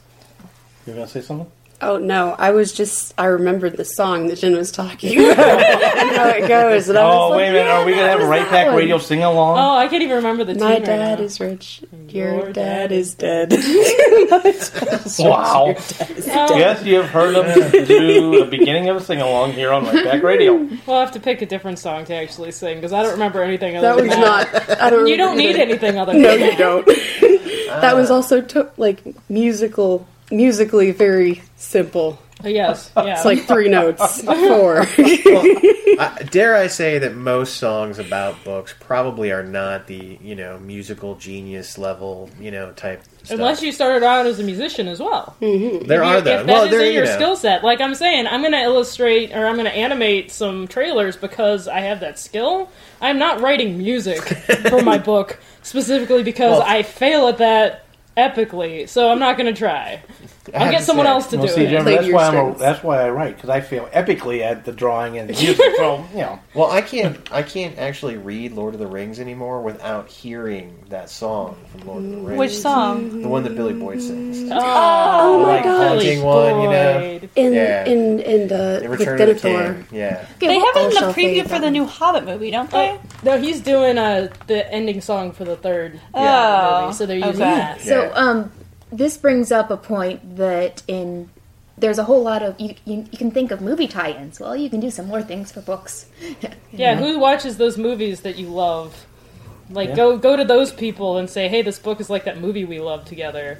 [0.86, 1.51] You gonna say something?
[1.81, 6.16] Oh no, I was just I remembered the song that Jen was talking about and
[6.16, 6.89] how it goes.
[6.89, 7.70] And I was Oh, like, wait a minute.
[7.70, 9.59] Are we gonna have a Write Pack Radio sing along?
[9.59, 11.24] Oh, I can't even remember the tune My right dad now.
[11.24, 11.83] is rich.
[12.09, 13.53] Your, Your dad, dad is dead.
[15.20, 15.74] wow.
[15.76, 16.57] Oh.
[16.59, 20.05] Yes, you have heard them do the beginning of a sing along here on Write
[20.05, 20.55] Pack Radio.
[20.87, 23.76] We'll have to pick a different song to actually sing because I don't remember anything
[23.76, 24.68] other that than was that.
[24.68, 24.81] not.
[24.83, 25.07] I don't.
[25.07, 26.53] You don't need anything other than No, that.
[26.53, 26.87] you don't.
[27.83, 28.14] that was ah.
[28.14, 29.01] also to, like
[29.31, 32.20] musical, musically very simple.
[32.45, 33.14] Uh, yes, yeah.
[33.16, 34.83] It's like three notes, four.
[36.01, 40.57] I, dare I say that most songs about books probably are not the you know
[40.61, 43.03] musical genius level you know type.
[43.24, 43.39] Stuff.
[43.39, 45.35] Unless you started out as a musician as well.
[45.41, 45.87] Mm-hmm.
[45.89, 46.37] there If are you- though.
[46.45, 47.14] That well, is there in you your know.
[47.16, 50.68] skill set, like I'm saying, I'm going to illustrate or I'm going to animate some
[50.68, 52.70] trailers because I have that skill.
[53.01, 54.22] I'm not writing music
[54.68, 57.85] for my book specifically because Well- I fail at that
[58.19, 60.03] epically, so I'm not to try.
[60.55, 61.70] I I'll get someone else to Well, do see, it.
[61.70, 62.61] Jim, Play to that's your why I'm a, strengths.
[62.61, 65.57] that's why I write because I fail epically at the drawing and the music.
[65.76, 67.16] so you know, Well, I can't.
[67.32, 72.05] I can't actually read Lord of the Rings anymore without hearing that song from Lord
[72.05, 72.38] of the Rings.
[72.38, 73.22] Which song?
[73.22, 74.49] The one that Billy Boyd sings.
[74.51, 75.88] Oh my like gosh.
[75.88, 77.01] haunting one, you know.
[77.20, 77.30] Boyd.
[77.36, 77.84] In Yeah.
[77.84, 79.86] in in the The with Return of the King.
[79.90, 80.24] Yeah.
[80.36, 82.99] Okay, They have it in the preview fade for the new Hobbit movie, don't they?
[83.22, 87.30] No, he's doing uh, the ending song for the third Oh, movie, so they're using
[87.30, 87.38] okay.
[87.55, 87.80] that.
[87.80, 88.53] So, um,
[88.91, 91.30] this brings up a point that in
[91.76, 94.41] there's a whole lot of you, you, you can think of movie tie-ins.
[94.41, 96.07] Well, you can do some more things for books.
[96.72, 99.07] Yeah, who watches those movies that you love?
[99.70, 99.97] Like, Yeah.
[99.97, 102.78] go go to those people and say, "Hey, this book is like that movie we
[102.80, 103.59] love together.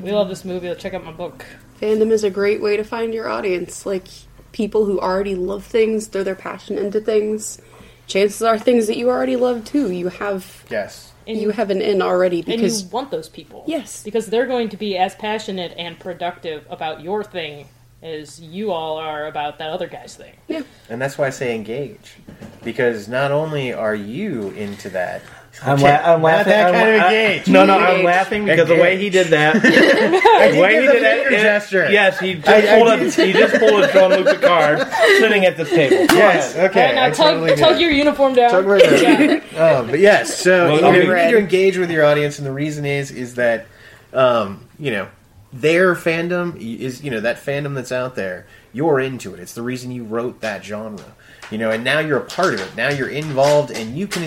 [0.00, 0.68] We love this movie.
[0.68, 1.44] Let's check out my book."
[1.80, 3.84] Fandom is a great way to find your audience.
[3.86, 4.06] Like
[4.52, 7.60] people who already love things, throw their passion into things.
[8.06, 9.90] Chances are things that you already love too.
[9.90, 11.09] You have Yes.
[11.30, 13.64] And you have an in already and because you want those people.
[13.66, 14.02] Yes.
[14.02, 17.68] because they're going to be as passionate and productive about your thing
[18.02, 20.34] as you all are about that other guy's thing.
[20.48, 20.62] yeah.
[20.88, 22.16] And that's why I say engage,
[22.64, 25.22] because not only are you into that.
[25.62, 26.50] I'm, Okay, la- I'm not laughing.
[26.52, 27.48] that I'm, kind of I- engage.
[27.48, 29.54] no, no, I'm laughing because the way he did that.
[29.62, 31.18] the way he did that.
[31.26, 31.90] it- gesture.
[31.90, 33.00] Yes, he just I- I pulled up.
[33.00, 34.88] He just pulled a Jean Luc Picard
[35.18, 35.96] sitting at the table.
[36.16, 36.54] Yes.
[36.56, 36.80] Okay.
[36.80, 38.50] Alright, now I tug, totally tug your uniform down.
[38.50, 39.42] Tug right there.
[39.80, 41.02] um, but yes, so Well, you, know, okay.
[41.06, 43.66] you need to engage with your audience, and the reason is is that
[44.14, 45.08] um, you know
[45.52, 48.46] their fandom is you know that fandom that's out there.
[48.72, 49.40] You're into it.
[49.40, 51.04] It's the reason you wrote that genre.
[51.50, 52.76] You know, and now you're a part of it.
[52.76, 54.22] Now you're involved, and you can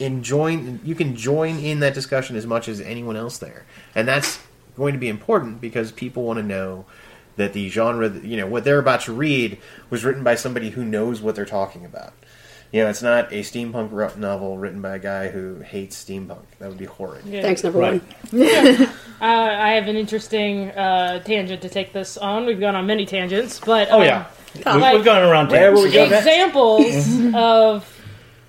[0.00, 0.56] enjoy.
[0.84, 3.64] You can join in that discussion as much as anyone else there,
[3.94, 4.38] and that's
[4.76, 6.84] going to be important because people want to know
[7.36, 9.58] that the genre, you know, what they're about to read
[9.90, 12.12] was written by somebody who knows what they're talking about.
[12.72, 16.42] You know, it's not a steampunk novel written by a guy who hates steampunk.
[16.58, 17.24] That would be horrid.
[17.24, 17.42] Yeah.
[17.42, 18.02] Thanks, number Right.
[18.32, 18.42] one.
[18.42, 18.88] Uh,
[19.20, 22.46] I have an interesting uh, tangent to take this on.
[22.46, 24.26] We've gone on many tangents, but Oh um, yeah,
[24.56, 25.50] we, like- we've gone around.
[25.50, 25.80] Where tangents.
[25.80, 26.26] will we go next?
[26.26, 27.93] examples of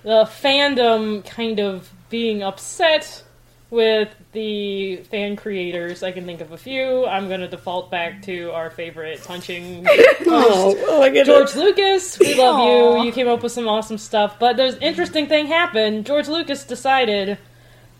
[0.06, 3.24] the fandom kind of being upset
[3.70, 6.04] with the fan creators.
[6.04, 7.04] I can think of a few.
[7.04, 9.84] I'm going to default back to our favorite punching
[10.28, 11.56] Oh, oh, I get George it.
[11.56, 12.20] Lucas.
[12.20, 12.98] We love Aw.
[12.98, 13.06] you.
[13.06, 14.38] You came up with some awesome stuff.
[14.38, 16.06] But there's an interesting thing happened.
[16.06, 17.36] George Lucas decided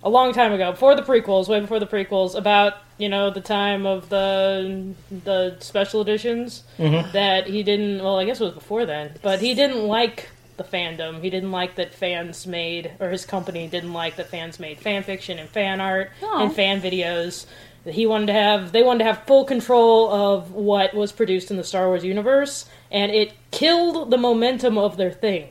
[0.05, 3.41] a long time ago, before the prequels, way before the prequels, about you know the
[3.41, 7.11] time of the the special editions, mm-hmm.
[7.11, 8.05] that he didn't.
[8.05, 11.21] Well, I guess it was before then, but he didn't like the fandom.
[11.21, 15.03] He didn't like that fans made, or his company didn't like that fans made fan
[15.03, 17.47] fiction and fan art and fan videos.
[17.85, 21.53] That he wanted to have, they wanted to have full control of what was produced
[21.53, 25.51] in the Star Wars universe, and it killed the momentum of their thing.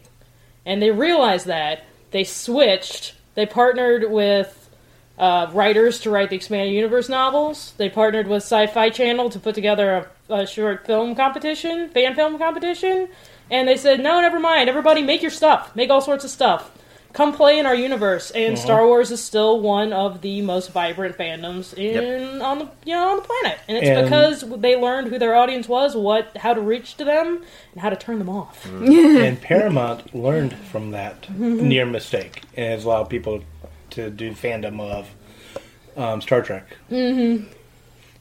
[0.65, 3.13] And they realized that they switched.
[3.35, 4.69] They partnered with
[5.17, 7.73] uh, writers to write the expanded universe novels.
[7.77, 12.37] They partnered with Sci-Fi Channel to put together a, a short film competition, fan film
[12.37, 13.07] competition,
[13.49, 14.69] and they said, "No, never mind.
[14.69, 15.75] Everybody, make your stuff.
[15.75, 16.71] Make all sorts of stuff.
[17.13, 21.17] Come play in our universe." And Star Wars is still one of the most vibrant
[21.17, 25.07] fandoms in on the you know on the planet, and it's And- because they learned
[25.07, 27.41] who their audience was, what how to reach to them,
[27.73, 28.65] and how to turn them off.
[28.65, 33.41] and Paramount learned from that near mistake and has allowed people
[33.91, 35.07] to do fandom of
[35.95, 36.75] um, Star Trek.
[36.91, 37.45] Mm-hmm.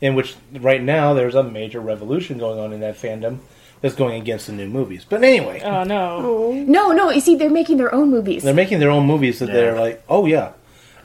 [0.01, 3.39] In which, right now, there's a major revolution going on in that fandom
[3.85, 5.05] that's going against the new movies.
[5.07, 6.53] But anyway, Oh no.
[6.53, 7.11] No, no.
[7.11, 8.43] You see, they're making their own movies.
[8.43, 10.53] they're making their own movies that they're like, oh yeah.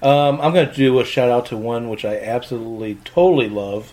[0.01, 3.91] Um, I'm going to do a shout out to one which I absolutely, totally love.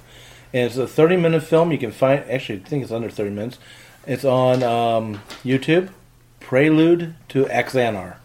[0.54, 1.72] And it's a 30 minute film.
[1.72, 3.58] You can find, actually, I think it's under 30 minutes.
[4.06, 5.88] It's on um, YouTube.
[6.38, 8.18] Prelude to Axanar.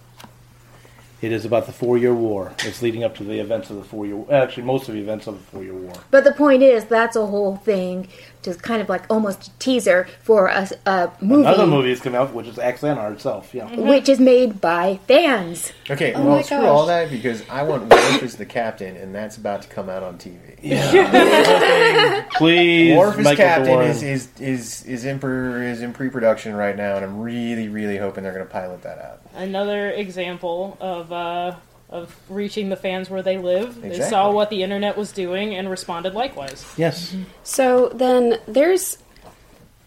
[1.21, 2.53] It is about the Four Year War.
[2.59, 5.01] It's leading up to the events of the Four Year war Actually, most of the
[5.01, 5.93] events of the Four Year War.
[6.09, 8.07] But the point is, that's a whole thing,
[8.41, 12.19] just kind of like almost a teaser for a, a movie, Another movie is coming
[12.19, 13.53] out, which is Axanar itself.
[13.53, 13.73] Yeah.
[13.75, 15.71] which is made by fans.
[15.89, 16.67] Okay, Oh well, my screw gosh.
[16.67, 20.03] all that because I want Worf as the captain, and that's about to come out
[20.03, 20.37] on TV.
[20.61, 22.25] Yeah.
[22.35, 26.95] Please, Worf as captain is, is is is in pre, is in pre-production right now,
[26.95, 29.21] and I'm really really hoping they're going to pilot that out.
[29.35, 31.55] Another example of uh,
[31.91, 33.81] of reaching the fans where they live.
[33.81, 36.65] They saw what the internet was doing and responded likewise.
[36.77, 37.15] Yes.
[37.43, 38.97] So then there's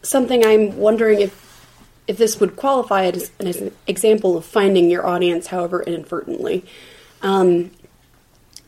[0.02, 1.42] something I'm wondering if
[2.06, 6.64] if this would qualify as an as an example of finding your audience, however inadvertently.
[7.22, 7.70] Um,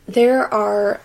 [0.07, 0.99] there are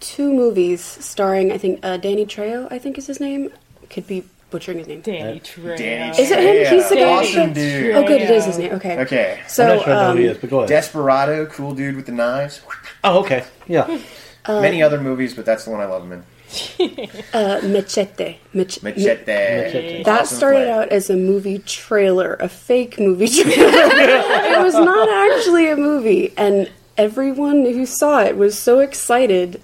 [0.00, 3.52] two movies starring, I think, uh, Danny Trejo, I think is his name.
[3.90, 5.00] Could be butchering his name.
[5.00, 5.76] Danny Trejo.
[5.76, 6.74] Danny Is it him?
[6.74, 7.02] He's the guy.
[7.04, 7.94] Awesome that- dude.
[7.96, 8.72] Oh, good, it is his name.
[8.74, 8.98] Okay.
[9.00, 9.40] Okay.
[9.42, 10.68] I'm So, not sure I know who he um, is, but go ahead.
[10.68, 12.60] Desperado, cool dude with the knives.
[13.04, 13.44] oh, okay.
[13.66, 14.00] Yeah.
[14.48, 16.24] Many other movies, but that's the one I love him in.
[17.34, 18.38] Uh, Machete.
[18.54, 19.24] Mach- Machete.
[20.04, 20.68] That Awesome started flick.
[20.68, 23.50] out as a movie trailer, a fake movie trailer.
[23.52, 29.60] it was not actually a movie, and everyone who saw it was so excited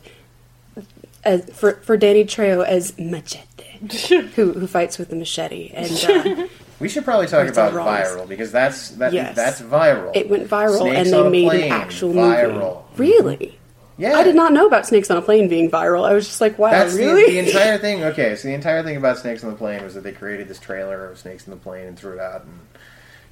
[1.25, 3.72] as, for for Danny Trejo as Machete,
[4.09, 6.47] who who fights with the machete, and uh,
[6.81, 9.37] We should probably talk about viral because that's that, Yes.
[9.37, 10.11] that's viral.
[10.17, 12.85] it went viral, Snakes and they a made plane, an actual viral.
[12.91, 13.13] movie.
[13.13, 13.59] Really?
[13.99, 16.05] Yeah, I did not know about Snakes on a Plane being viral.
[16.09, 17.31] I was just like, wow, That's really?
[17.31, 18.03] the, entire thing.
[18.13, 20.59] Okay, so the entire thing about Snakes on the Plane was that they created this
[20.59, 22.59] trailer of Snakes on the Plane and threw it out, and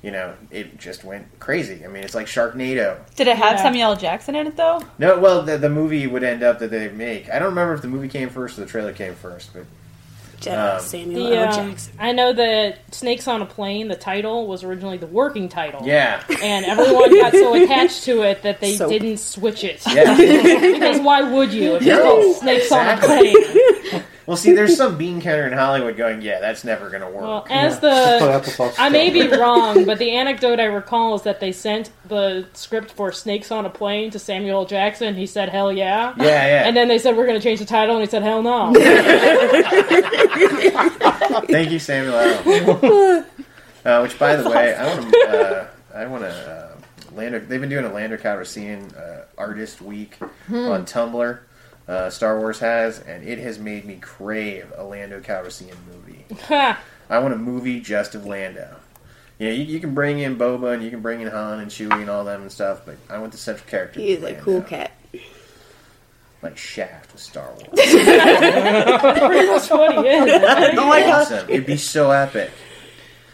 [0.03, 1.83] you know it just went crazy.
[1.85, 2.99] I mean, it's like Sharknado.
[3.17, 3.63] Did it have Yeah.
[3.63, 3.97] Samuel L.
[3.97, 4.81] Jackson in it though?
[4.99, 7.29] No, well, the, the movie would end up that they make.
[7.31, 9.67] I don't remember if the movie came first or the trailer came first, but Jeff
[10.49, 11.53] Um, Samuel The, L.
[11.61, 11.93] um, Jackson.
[11.99, 15.83] I know that Snakes on a Plane, the title, was originally the working title.
[15.87, 19.83] yeah, And everyone got so attached to it that they So- didn't switch it.
[19.87, 20.17] yeah.
[20.73, 22.97] because why would you if it's No, called Snakes on a.
[23.01, 24.05] Plane?
[24.31, 27.23] well, see, there's some bean counter in Hollywood going, yeah, that's never gonna work.
[27.23, 31.41] Well, as Put the I may be wrong, but the anecdote I recall is that
[31.41, 35.17] they sent the script for Snakes on a Plane to Samuel Jackson.
[35.17, 36.65] He said, "Hell yeah." yeah, yeah.
[36.65, 38.73] And then they said we're going to change the title, and he said, "Hell no."
[41.49, 42.15] Thank you, Samuel
[43.85, 45.29] uh, which, by the way, I want to.
[45.29, 46.31] Uh, I want to.
[46.31, 46.77] Uh,
[47.17, 47.41] Lando.
[47.41, 50.17] They've been doing a Lando Calrissian uh, Artist Week
[50.49, 51.41] on Tumblr.
[51.91, 56.25] Uh, Star Wars has, and it has made me crave a Lando Calrissian movie.
[57.11, 58.77] I want a movie just of Lando.
[59.41, 61.69] You know, you, you can bring in Boba and you can bring in Han and
[61.69, 63.99] Chewie and all them and stuff, but I want the central character.
[63.99, 64.93] He's He be is a cool cat.
[66.43, 67.67] Like Shaft with Star Wars.
[67.75, 70.43] That's what he is.
[70.79, 71.33] Oh my gosh.
[71.33, 71.51] awesome.
[71.51, 72.53] It'd be so epic.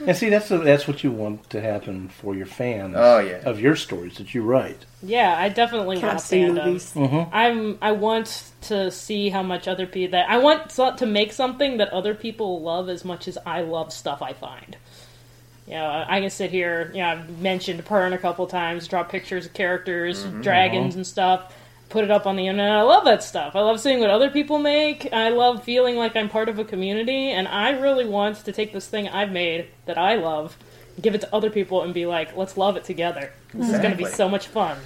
[0.04, 2.94] And see, that's that's what you want to happen for your fans.
[2.96, 3.40] Oh, yeah.
[3.48, 4.84] of your stories that you write.
[5.02, 6.64] Yeah, I definitely want a Casting fandom.
[6.66, 7.28] movies.
[7.32, 7.78] I'm.
[7.80, 11.78] I want to see how much other people that I want so- to make something
[11.78, 14.76] that other people love as much as I love stuff I find.
[15.66, 16.90] You know, I can sit here.
[16.94, 18.86] You know, I've mentioned Pern a couple times.
[18.86, 20.42] Draw pictures of characters, mm-hmm.
[20.42, 20.98] dragons, uh-huh.
[20.98, 21.55] and stuff.
[21.96, 22.72] Put it up on the internet.
[22.72, 23.56] I love that stuff.
[23.56, 25.10] I love seeing what other people make.
[25.14, 28.74] I love feeling like I'm part of a community, and I really want to take
[28.74, 30.58] this thing I've made that I love,
[31.00, 33.32] give it to other people, and be like, let's love it together.
[33.54, 34.76] This is going to be so much fun.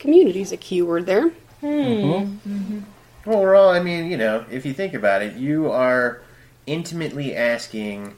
[0.00, 1.28] Community's a keyword there.
[1.60, 2.80] Hmm.
[3.24, 6.22] Well, we're all, I mean, you know, if you think about it, you are
[6.66, 8.16] intimately asking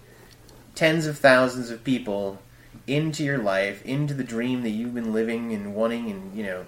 [0.75, 2.41] tens of thousands of people
[2.87, 6.65] into your life, into the dream that you've been living and wanting and, you know,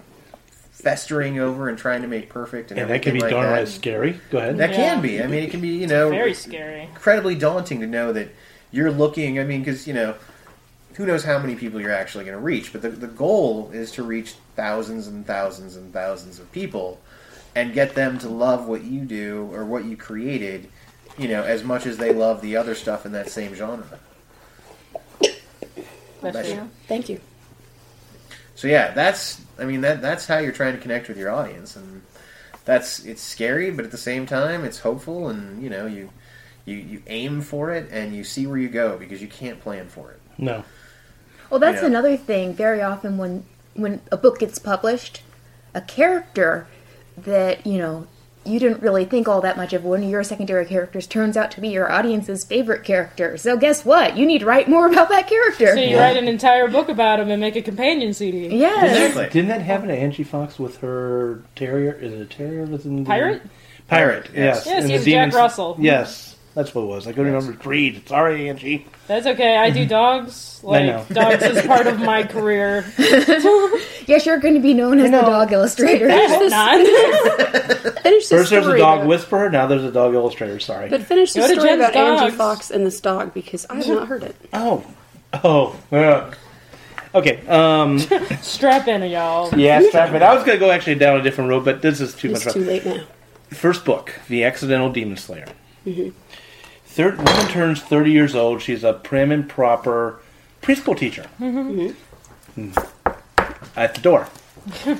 [0.81, 3.51] festering over and trying to make perfect and, And that can be everything like darn
[3.53, 3.59] that.
[3.61, 4.19] right scary.
[4.29, 4.57] Go ahead.
[4.57, 4.75] That Yeah.
[4.75, 5.21] can be.
[5.21, 6.83] I mean, it can be, you know, Very scary.
[6.83, 8.29] incredibly daunting to know that
[8.71, 9.39] you're looking.
[9.39, 10.13] I mean, because you know,
[10.93, 12.71] who knows how many people you're actually going to reach?
[12.71, 17.01] But the the goal is to reach thousands and thousands and thousands of people,
[17.55, 20.67] and get them to love what you do or what you created.
[21.17, 23.87] You know, as much as they love the other stuff in that same genre.
[26.21, 26.69] Bless you.
[26.87, 27.19] Thank you.
[28.55, 29.41] So yeah, that's.
[29.59, 32.01] I mean, that that's how you're trying to connect with your audience, and
[32.65, 36.09] that's it's scary, but at the same time, it's hopeful, and you know, you
[36.65, 39.87] you you aim for it, and you see where you go because you can't plan
[39.87, 40.19] for it.
[40.37, 40.63] No.
[41.49, 41.87] Well, that's Yeah.
[41.87, 42.53] another thing.
[42.53, 45.21] Very often, when when a book gets published,
[45.73, 46.67] a character
[47.17, 48.07] that you know
[48.47, 51.51] you didn't really think all that much of one of your secondary characters turns out
[51.51, 53.37] to be your audience's favorite character.
[53.37, 54.17] So guess what?
[54.17, 55.67] You need to write more about that character.
[55.67, 58.47] So you write an entire book about him and make a companion CD.
[58.55, 59.07] yes.
[59.09, 59.29] Exactly.
[59.31, 61.93] Didn't that happen to Angie Fox with her terrier?
[61.93, 63.41] Is it a terrier that's in the Pirate?
[63.87, 64.65] Pirate, yes.
[64.65, 65.77] Yes, And he's Jack demons- Russell.
[65.79, 66.26] Yes,
[66.57, 67.07] that's what it was.
[67.07, 68.07] I couldn't remember breed.
[68.09, 68.85] Sorry, Angie.
[69.07, 69.55] That's okay.
[69.57, 70.59] I do dogs.
[70.67, 70.97] I know.
[70.97, 72.83] Like dogs is part of my career.
[74.07, 76.09] Yes, you're going to be known as the dog illustrator.
[76.09, 76.77] I hope not.
[78.03, 79.07] Finish the First there's a dog though.
[79.07, 80.61] whisperer, now there's a dog illustrator.
[80.61, 80.89] Sorry.
[80.89, 82.37] But finish the Go story Jen's about Angie.
[82.37, 84.33] Fox and this dog because I have not heard it.
[84.53, 84.81] oh.
[85.43, 85.77] Oh.
[85.91, 86.33] Yeah.
[87.13, 87.45] Okay.
[87.47, 87.99] Um,
[88.41, 89.53] Strap in, y'all.
[89.59, 90.23] yeah, strap in.
[90.23, 92.45] I was going to go actually down a different road, but this is too It's
[92.45, 92.53] much.
[92.53, 93.03] too late now.
[93.49, 95.47] First book, The Accidental Demon Slayer.
[96.97, 98.63] Third woman turns 30 years old.
[98.63, 100.19] She's a prim and proper
[100.63, 101.27] preschool teacher.
[102.55, 102.71] Hmm.
[103.75, 104.27] At the door.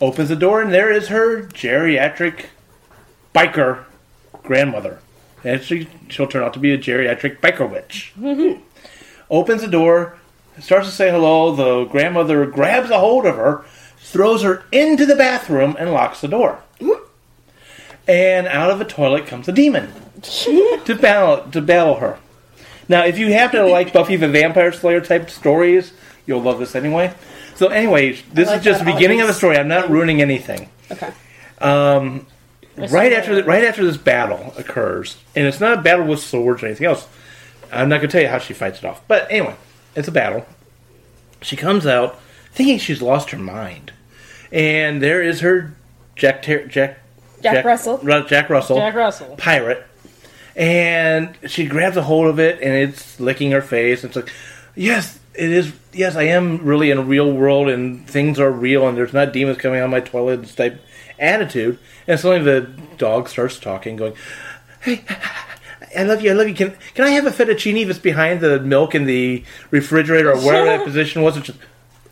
[0.00, 2.46] Opens the door, and there is her geriatric
[3.32, 3.84] biker
[4.42, 4.98] grandmother.
[5.44, 8.12] And she, she'll turn out to be a geriatric biker witch.
[9.30, 10.18] Opens the door,
[10.58, 11.54] starts to say hello.
[11.54, 13.64] The grandmother grabs a hold of her,
[13.98, 16.60] throws her into the bathroom, and locks the door
[18.10, 19.92] and out of the toilet comes a demon
[20.22, 22.18] to battle to battle her.
[22.88, 25.92] Now, if you happen to like Buffy the Vampire Slayer type stories,
[26.26, 27.14] you'll love this anyway.
[27.54, 29.56] So, anyways, this like is just the beginning of the story.
[29.56, 30.68] I'm not ruining anything.
[30.90, 31.12] Okay.
[31.60, 32.26] Um,
[32.76, 36.62] right after the, right after this battle occurs, and it's not a battle with swords
[36.62, 37.06] or anything else.
[37.70, 39.54] I'm not going to tell you how she fights it off, but anyway,
[39.94, 40.46] it's a battle.
[41.42, 42.18] She comes out
[42.52, 43.92] thinking she's lost her mind,
[44.50, 45.74] and there is her
[46.16, 46.98] Jack Ter- Jack
[47.42, 47.98] Jack Russell.
[48.24, 49.36] Jack Russell, Jack Russell.
[49.36, 49.86] pirate,
[50.60, 54.04] and she grabs a hold of it, and it's licking her face.
[54.04, 54.30] It's like,
[54.76, 55.72] yes, it is.
[55.94, 59.32] Yes, I am really in a real world, and things are real, and there's not
[59.32, 60.78] demons coming out of my toilet type
[61.18, 61.78] attitude.
[62.06, 62.60] And suddenly the
[62.98, 64.12] dog starts talking, going,
[64.82, 65.02] "Hey,
[65.96, 66.30] I love you.
[66.30, 66.54] I love you.
[66.54, 70.66] Can can I have a fettuccine that's behind the milk in the refrigerator or wherever
[70.66, 71.58] that position was?" It's just,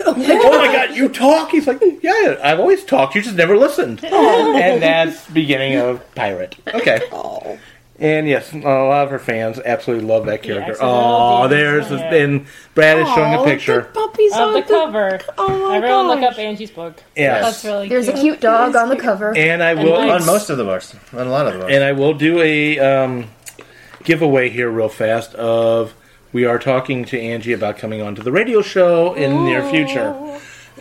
[0.07, 1.51] oh my god, you talk?
[1.51, 3.15] He's like, yeah, I've always talked.
[3.15, 4.03] You just never listened.
[4.03, 6.57] and that's beginning of Pirate.
[6.73, 7.01] Okay.
[8.01, 10.71] And yes, a lot of her fans absolutely love that character.
[10.73, 12.15] accidental Oh, demons, there's yeah.
[12.15, 13.83] and Brad is showing a picture.
[13.93, 15.21] The puppies on the cover.
[15.37, 17.03] Oh my Everyone look up Angie's book.
[17.17, 17.43] Yes.
[17.45, 17.91] That's really cute.
[17.91, 18.23] There's a cute.
[18.23, 19.37] cute dog on the cover.
[19.37, 21.73] and I will And On most of the books, on a lot of the books.
[21.73, 23.27] and I will do a um,
[24.05, 25.93] giveaway here real fast of
[26.33, 29.69] we are talking to Angie about coming on to the radio show in the near
[29.71, 30.15] future.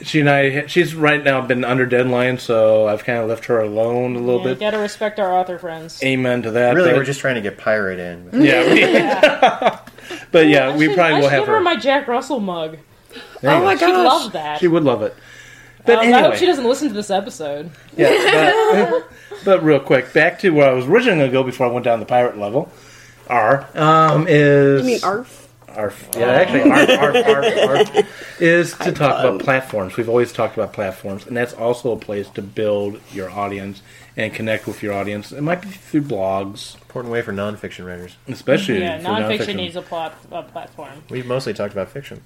[0.04, 3.60] She and I, she's right now been under deadline, so I've kind of left her
[3.60, 4.60] alone a little You bit.
[4.60, 6.02] gotta respect our author friends.
[6.04, 6.76] Amen to that.
[6.76, 8.30] really, but- we're just trying to get Pirate in.
[8.44, 11.62] yeah, we, but yeah, we should- probably I will should have give her her.
[11.62, 12.78] my Jack Russell mug.
[13.42, 13.88] There Oh my go.
[13.88, 14.60] She'd love that.
[14.60, 15.16] She would love it.
[15.86, 17.72] But Um, anyway, I hope she doesn't listen to this episode.
[17.96, 19.10] Yeah, but,
[19.46, 21.86] but real quick, back to where I was originally going to go before I went
[21.86, 22.70] down the pirate level.
[23.28, 25.47] R um, is You mean ARF?
[25.78, 26.10] Arf.
[26.18, 29.96] Yeah, actually, arf, arf, arf, arf, is to talk about platforms.
[29.96, 33.84] We've always talked about platforms, and that's also a place to build your audience
[34.18, 35.32] and connect with your audience.
[35.32, 38.16] It might be through blogs, Important way for nonfiction writers.
[38.28, 39.56] especially Yeah, for nonfiction nonfiction.
[39.56, 41.04] needs a plot a platform.
[41.12, 42.22] We've mostly talked about fiction.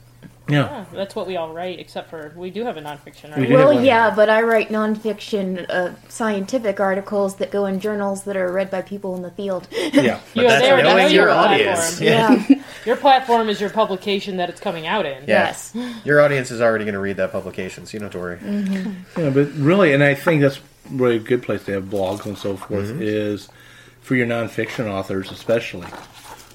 [0.50, 3.36] Yeah, Yeah, that's what we all write, except for we do have a nonfiction.
[3.36, 3.50] We Right?
[3.50, 8.36] do Well, yeah, but I write nonfiction uh, scientific articles that go in journals that
[8.36, 9.68] are read by people in the field.
[9.72, 10.20] yeah.
[10.34, 11.54] You that's there to know knowing your your platform.
[11.70, 12.02] audience.
[12.02, 12.48] yeah.
[12.86, 15.24] Your platform is your publication that it's coming out in.
[15.28, 15.46] Yeah.
[15.46, 15.72] Yes.
[16.04, 18.94] Your audience is already going to read that publication, so you don't have to worry.
[19.24, 20.60] Yeah, but really, and I think that's
[20.90, 23.50] really a good place to have blogs and so forth is
[24.02, 25.86] for your nonfiction authors, especially.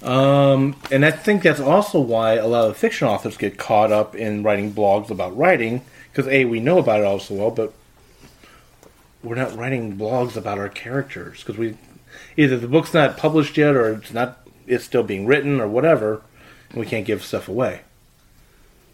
[0.03, 4.15] Um, and I think that's also why a lot of fiction authors get caught up
[4.15, 7.73] in writing blogs about writing because a we know about it all so well, but
[9.23, 11.77] we're not writing blogs about our characters because we
[12.37, 16.23] either the book's not published yet or it's not it's still being written or whatever,
[16.71, 17.81] and we can't give stuff away.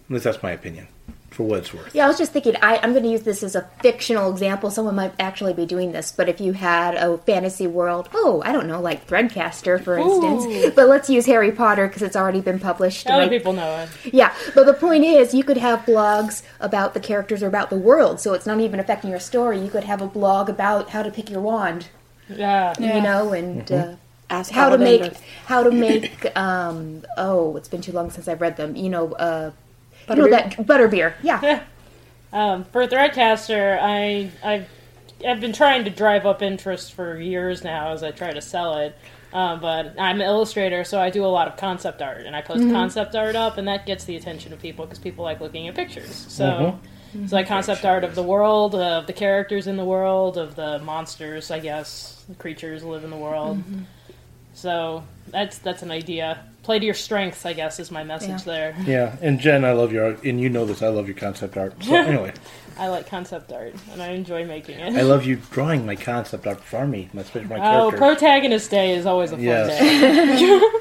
[0.06, 0.88] At least that's my opinion,
[1.32, 1.94] for what it's worth.
[1.94, 4.70] Yeah, I was just thinking, I, I'm going to use this as a fictional example.
[4.70, 8.52] Someone might actually be doing this, but if you had a fantasy world, oh, I
[8.52, 10.72] don't know, like Threadcaster, for instance.
[10.76, 13.06] But let's use Harry Potter because it's already been published.
[13.06, 14.14] Other and I- people know it.
[14.14, 17.76] Yeah, but the point is, you could have blogs about the characters or about the
[17.76, 19.58] world, so it's not even affecting your story.
[19.60, 21.88] You could have a blog about how to pick your wand,
[22.28, 22.74] Yeah.
[22.78, 23.92] you know, and Mm-hmm.
[23.92, 23.96] uh,
[24.30, 25.12] Ask how to make
[25.44, 26.24] how to make.
[26.38, 28.74] Um, oh, it's been too long since I've read them.
[28.76, 29.50] You know, uh,
[30.08, 30.56] you know Butterbeer?
[30.56, 31.14] that butterbeer.
[31.22, 31.62] Yeah,
[32.32, 34.68] Um, for Threadcaster, I I've
[35.26, 38.78] I've been trying to drive up interest for years now as I try to sell
[38.78, 38.96] it.
[39.34, 42.42] Um, but I'm an illustrator, so I do a lot of concept art, and I
[42.42, 45.68] post concept art up, and that gets the attention of people because people like looking
[45.68, 46.14] at pictures.
[46.28, 46.78] So,
[47.14, 50.78] it's like concept art of the world, of the characters in the world, of the
[50.80, 53.62] monsters, I guess, the creatures live in the world.
[54.54, 56.44] So that's that's an idea.
[56.62, 58.76] Play to your strengths, I guess, is my message there.
[58.86, 60.80] Yeah, and Jen, I love your art, and you know this.
[60.80, 61.74] I love your concept art.
[61.82, 62.32] So anyway,
[62.78, 64.94] I like concept art, and I enjoy making it.
[64.94, 67.96] I love you drawing my concept art for me, my especially my Oh, character.
[67.96, 70.40] protagonist day is always a fun Yes.
[70.40, 70.60] day.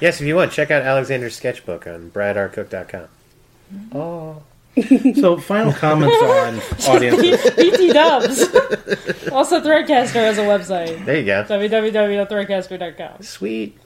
[0.00, 3.08] Yes, if you want, check out Alexander's sketchbook on bradarcook.com.
[5.14, 7.50] so, final comments on audiences.
[7.56, 8.42] BT Dubs.
[9.30, 11.04] also, Threadcaster has a website.
[11.04, 11.44] There you go.
[11.44, 13.22] www.threadcaster.com.
[13.22, 13.78] Sweet.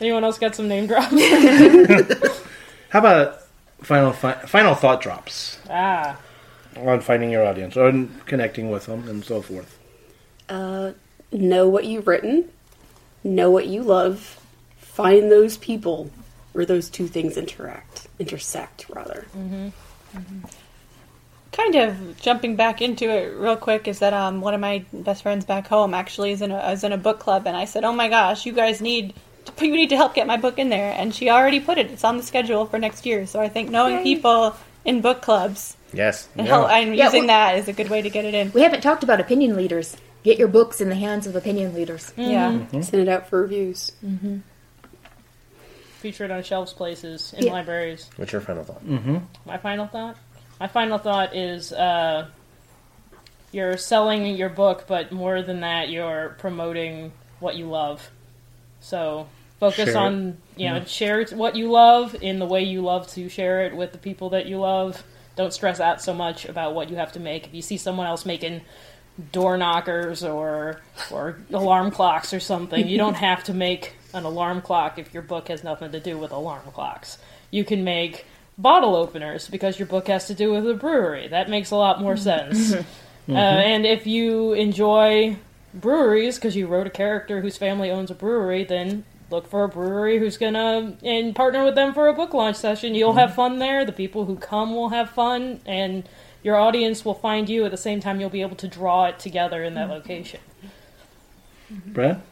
[0.00, 1.12] Anyone else got some name drops?
[2.90, 3.40] How about
[3.82, 6.18] final fi- final thought drops ah,
[6.76, 9.78] on finding your audience or on connecting with them and so forth?
[10.48, 10.92] Uh,
[11.30, 12.48] know what you've written,
[13.24, 14.38] know what you love,
[14.78, 16.10] find those people
[16.52, 19.26] where those two things interact, intersect rather.
[20.14, 20.46] Mm-hmm.
[21.52, 25.22] kind of jumping back into it real quick is that um, one of my best
[25.22, 27.84] friends back home actually is in a is in a book club, and I said,
[27.84, 30.68] "Oh my gosh, you guys need to, you need to help get my book in
[30.70, 31.90] there," and she already put it.
[31.90, 33.26] It's on the schedule for next year.
[33.26, 34.54] So I think knowing people
[34.84, 36.28] in book clubs Yes.
[36.36, 36.54] and Yeah.
[36.54, 38.50] help, and Yeah, using well- that is a good way to get it in.
[38.52, 39.96] we haven't talked about opinion leaders.
[40.24, 42.12] Get your books in the hands of opinion leaders.
[42.16, 42.48] Yeah.
[42.50, 42.58] Mm-hmm.
[42.76, 42.82] Mm-hmm.
[42.82, 43.92] Send it out for reviews.
[46.02, 47.52] Featured on shelves places in Yeah.
[47.52, 48.10] libraries.
[48.16, 48.82] What's your final thought?
[49.46, 50.16] My final thought?
[50.60, 52.26] My final thought is uh,
[53.52, 58.10] you're selling your book, but more than that, you're promoting what you love.
[58.80, 59.28] So
[59.60, 59.96] focus Share it.
[59.96, 60.84] on you know Yeah.
[60.84, 64.30] share what you love in the way you love to share it with the people
[64.30, 65.02] that you love.
[65.36, 67.46] Don't stress out so much about what you have to make.
[67.46, 68.62] If you see someone else making
[69.30, 70.80] door knockers or
[71.12, 75.22] or alarm clocks or something, you don't have to make an alarm clock if your
[75.22, 77.18] book has nothing to do with alarm clocks.
[77.50, 78.26] You can make
[78.58, 81.28] bottle openers because your book has to do with a brewery.
[81.28, 82.74] That makes a lot more sense.
[83.28, 83.36] Uh, mm-hmm.
[83.36, 85.36] and if you enjoy
[85.72, 89.68] breweries because you wrote a character whose family owns a brewery, then look for a
[89.68, 92.96] brewery who's gonna and partner with them for a book launch session.
[92.96, 93.36] You'll have mm-hmm.
[93.36, 93.84] fun there.
[93.84, 96.08] The people who come will have fun, and
[96.42, 98.20] your audience will find you at the same time.
[98.20, 99.92] You'll be able to draw it together in that mm-hmm.
[99.92, 100.40] location.
[101.86, 102.22] Brad?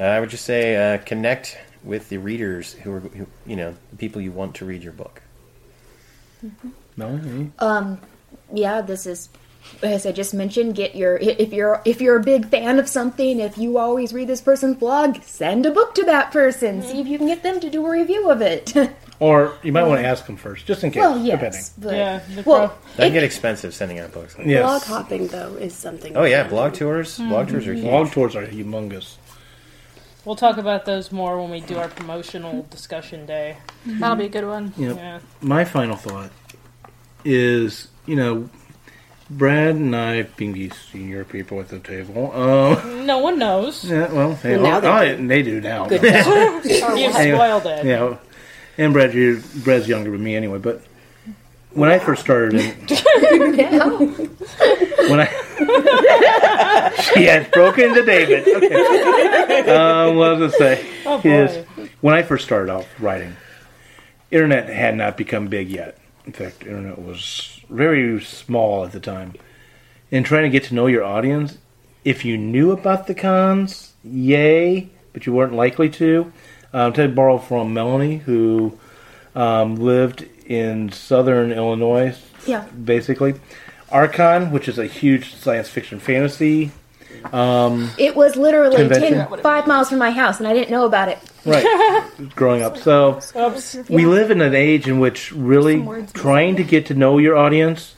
[0.00, 3.74] Uh, I would just say uh, connect with the readers who are, who, you know,
[3.90, 5.20] the people you want to read your book.
[6.96, 7.52] Melanie?
[7.58, 8.00] Um,
[8.52, 9.28] yeah, this is
[9.82, 10.74] as I just mentioned.
[10.74, 14.28] Get your if you're if you're a big fan of something, if you always read
[14.28, 16.82] this person's blog, send a book to that person.
[16.82, 18.74] See if you can get them to do a review of it.
[19.20, 21.00] Or you might want to ask them first, just in case.
[21.00, 21.52] well, depending.
[21.52, 24.38] yes, but Yeah, the well, pro- That can get expensive sending out books.
[24.38, 24.62] Like Yes.
[24.62, 26.16] Blog hopping, though, is something.
[26.16, 27.18] Oh yeah, blog tours.
[27.18, 27.84] Blog tours are huge.
[27.84, 29.16] Blog tours are humongous.
[30.24, 33.56] We'll talk about those more when we do our promotional discussion day.
[33.86, 34.72] That'll be a good one.
[34.76, 34.96] Yep.
[34.96, 35.20] Yeah.
[35.40, 36.30] My final thought
[37.24, 38.48] is, you know,
[39.30, 43.84] Brad and I, being these senior people at the table, um, No one knows.
[43.84, 45.26] yeah, well, hey, Well, now oh, they I- do.
[45.28, 45.86] they do now.
[45.86, 46.02] Good
[46.64, 47.84] You've spoiled it.
[47.86, 48.16] Yeah,
[48.76, 50.58] and Brad, you Brad's younger than me anyway.
[50.58, 50.82] But
[51.72, 52.70] when I first started, in,
[55.08, 55.28] when I
[57.14, 58.46] she has broken into David.
[58.46, 59.40] Okay.
[59.60, 60.90] Um, what was I say?
[61.04, 61.28] Oh, boy.
[61.28, 61.66] Is
[62.00, 63.36] when I first started off writing,
[64.30, 65.98] internet had not become big yet.
[66.24, 69.34] In fact, internet was very small at the time.
[70.10, 71.58] And trying to get to know your audience,
[72.04, 76.32] if you knew about the cons, yay, but you weren't likely to.
[76.72, 78.78] Um, to borrow from Melanie, who
[79.34, 82.64] um, lived in southern Illinois, yeah.
[82.66, 83.34] basically.
[83.90, 86.70] Archon, which is a huge science fiction fantasy.
[87.32, 89.26] Um, It was literally Convention?
[89.28, 91.18] 10, five miles from my house, and I didn't know about it.
[91.44, 92.04] right,
[92.34, 92.78] growing up.
[92.78, 93.76] So Oops.
[93.88, 95.84] we live in an age in which really
[96.14, 97.94] trying to get to know your audience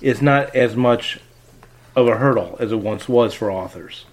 [0.00, 1.18] is not as much
[1.96, 4.04] of a hurdle as it once was for authors.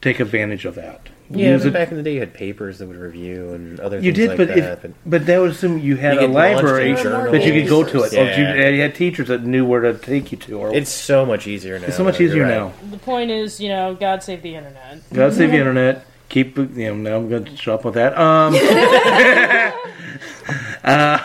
[0.00, 1.03] Take advantage of that.
[1.34, 3.78] Yeah, Use but it- back in the day, you had papers that would review and
[3.80, 4.58] other you things did, like but, that.
[4.58, 7.32] if, but but that would assume you had You a get launched in library journals.
[7.32, 8.12] that you could go to it.
[8.12, 8.38] Yeah.
[8.70, 10.58] you, you had teachers that knew where to take you to.
[10.58, 11.86] Or it's so much easier now.
[11.86, 12.72] it's so much easier you're now.
[12.90, 15.00] The point is, you know, God save the internet.
[15.12, 16.06] God save the internet.
[16.30, 16.94] Keep you know.
[16.94, 18.16] Now I'm going to shut up with that.
[18.18, 18.54] Um,
[20.84, 21.18] uh,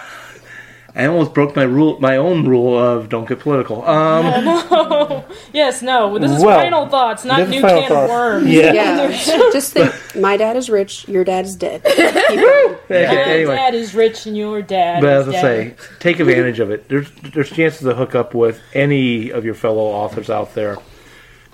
[0.96, 3.86] I almost broke my rule, my own rule of don't get political.
[3.88, 5.26] Um, no.
[5.54, 6.18] Yes, no.
[6.18, 7.92] This is Well, final thoughts, not new can thoughts.
[7.92, 8.48] of worms.
[8.48, 8.74] yeah.
[8.74, 9.08] Yeah.
[9.52, 11.84] Just think, my dad is rich, your dad is dead.
[11.86, 12.76] Keep going.
[12.86, 16.60] Okay, My anyway, dad is rich and your dad but as I say, take advantage
[16.60, 16.90] of it.
[16.90, 20.78] There's there's chances to hook up with any of your fellow authors out there.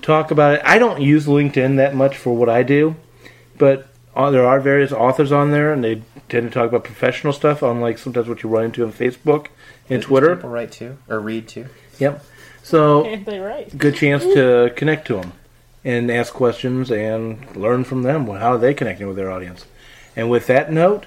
[0.02, 0.62] Talk about it.
[0.64, 2.96] I don't use LinkedIn that much for what I do,
[3.58, 7.32] but uh, there are various authors on there, and they tend to talk about professional
[7.32, 9.48] stuff, unlike sometimes what you run into on Facebook
[9.90, 10.34] and Twitter.
[10.36, 11.66] People write too or read too.
[11.98, 12.24] Yep.
[12.62, 13.76] So Ain't they right?
[13.76, 15.32] good chance to connect to them
[15.84, 19.66] and ask questions and learn from them how are they connecting with their audience.
[20.16, 21.06] And with that note,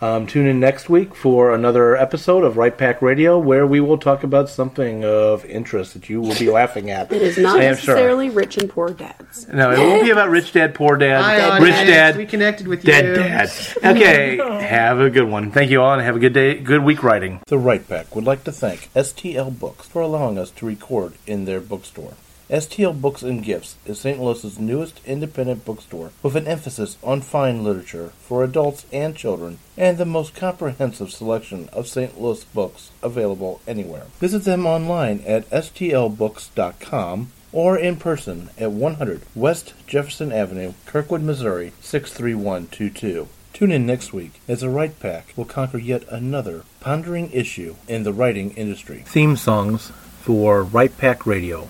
[0.00, 3.98] um, tune in next week for another episode of Write Pack Radio, where we will
[3.98, 7.12] talk about something of interest that you will be laughing at.
[7.20, 7.94] It is not I am sure.
[7.94, 9.46] necessarily rich and poor dads.
[9.48, 11.90] No, it won't be about rich dad, poor dad, Hi, rich audience.
[11.90, 13.14] dad, We connected with dead you.
[13.14, 13.50] dad.
[13.84, 14.36] Okay,
[14.66, 15.50] have a good one.
[15.50, 17.40] Thank you all, and have a good day, good week writing.
[17.46, 21.44] The Write Pack would like to thank STL Books for allowing us to record in
[21.44, 22.14] their bookstore.
[22.50, 24.20] STL Books and Gifts is St.
[24.20, 29.98] Louis's newest independent bookstore with an emphasis on fine literature for adults and children and
[29.98, 32.20] the most comprehensive selection of St.
[32.20, 34.06] Louis books available anywhere.
[34.18, 41.72] Visit them online at stlbooks.com or in person at 100 West Jefferson Avenue, Kirkwood, Missouri
[41.80, 43.28] 63122.
[43.52, 48.02] Tune in next week as the Write Pack will conquer yet another pondering issue in
[48.02, 49.04] the writing industry.
[49.06, 49.92] Theme songs
[50.22, 51.68] for Write Pack Radio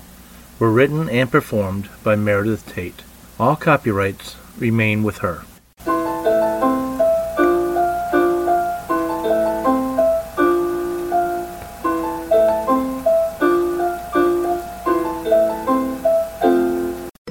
[0.60, 3.02] were written and performed by Meredith Tate.
[3.40, 5.42] All copyrights remain with her.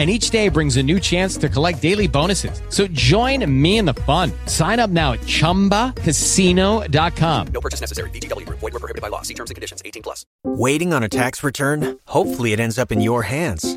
[0.00, 2.62] And each day brings a new chance to collect daily bonuses.
[2.70, 4.32] So join me in the fun.
[4.46, 7.46] Sign up now at chumbacasino.com.
[7.48, 8.10] No purchase necessary.
[8.10, 8.58] Group.
[8.60, 9.20] Void were prohibited by law.
[9.20, 9.82] See terms and conditions.
[9.84, 10.24] 18 plus.
[10.42, 11.98] Waiting on a tax return?
[12.06, 13.76] Hopefully, it ends up in your hands.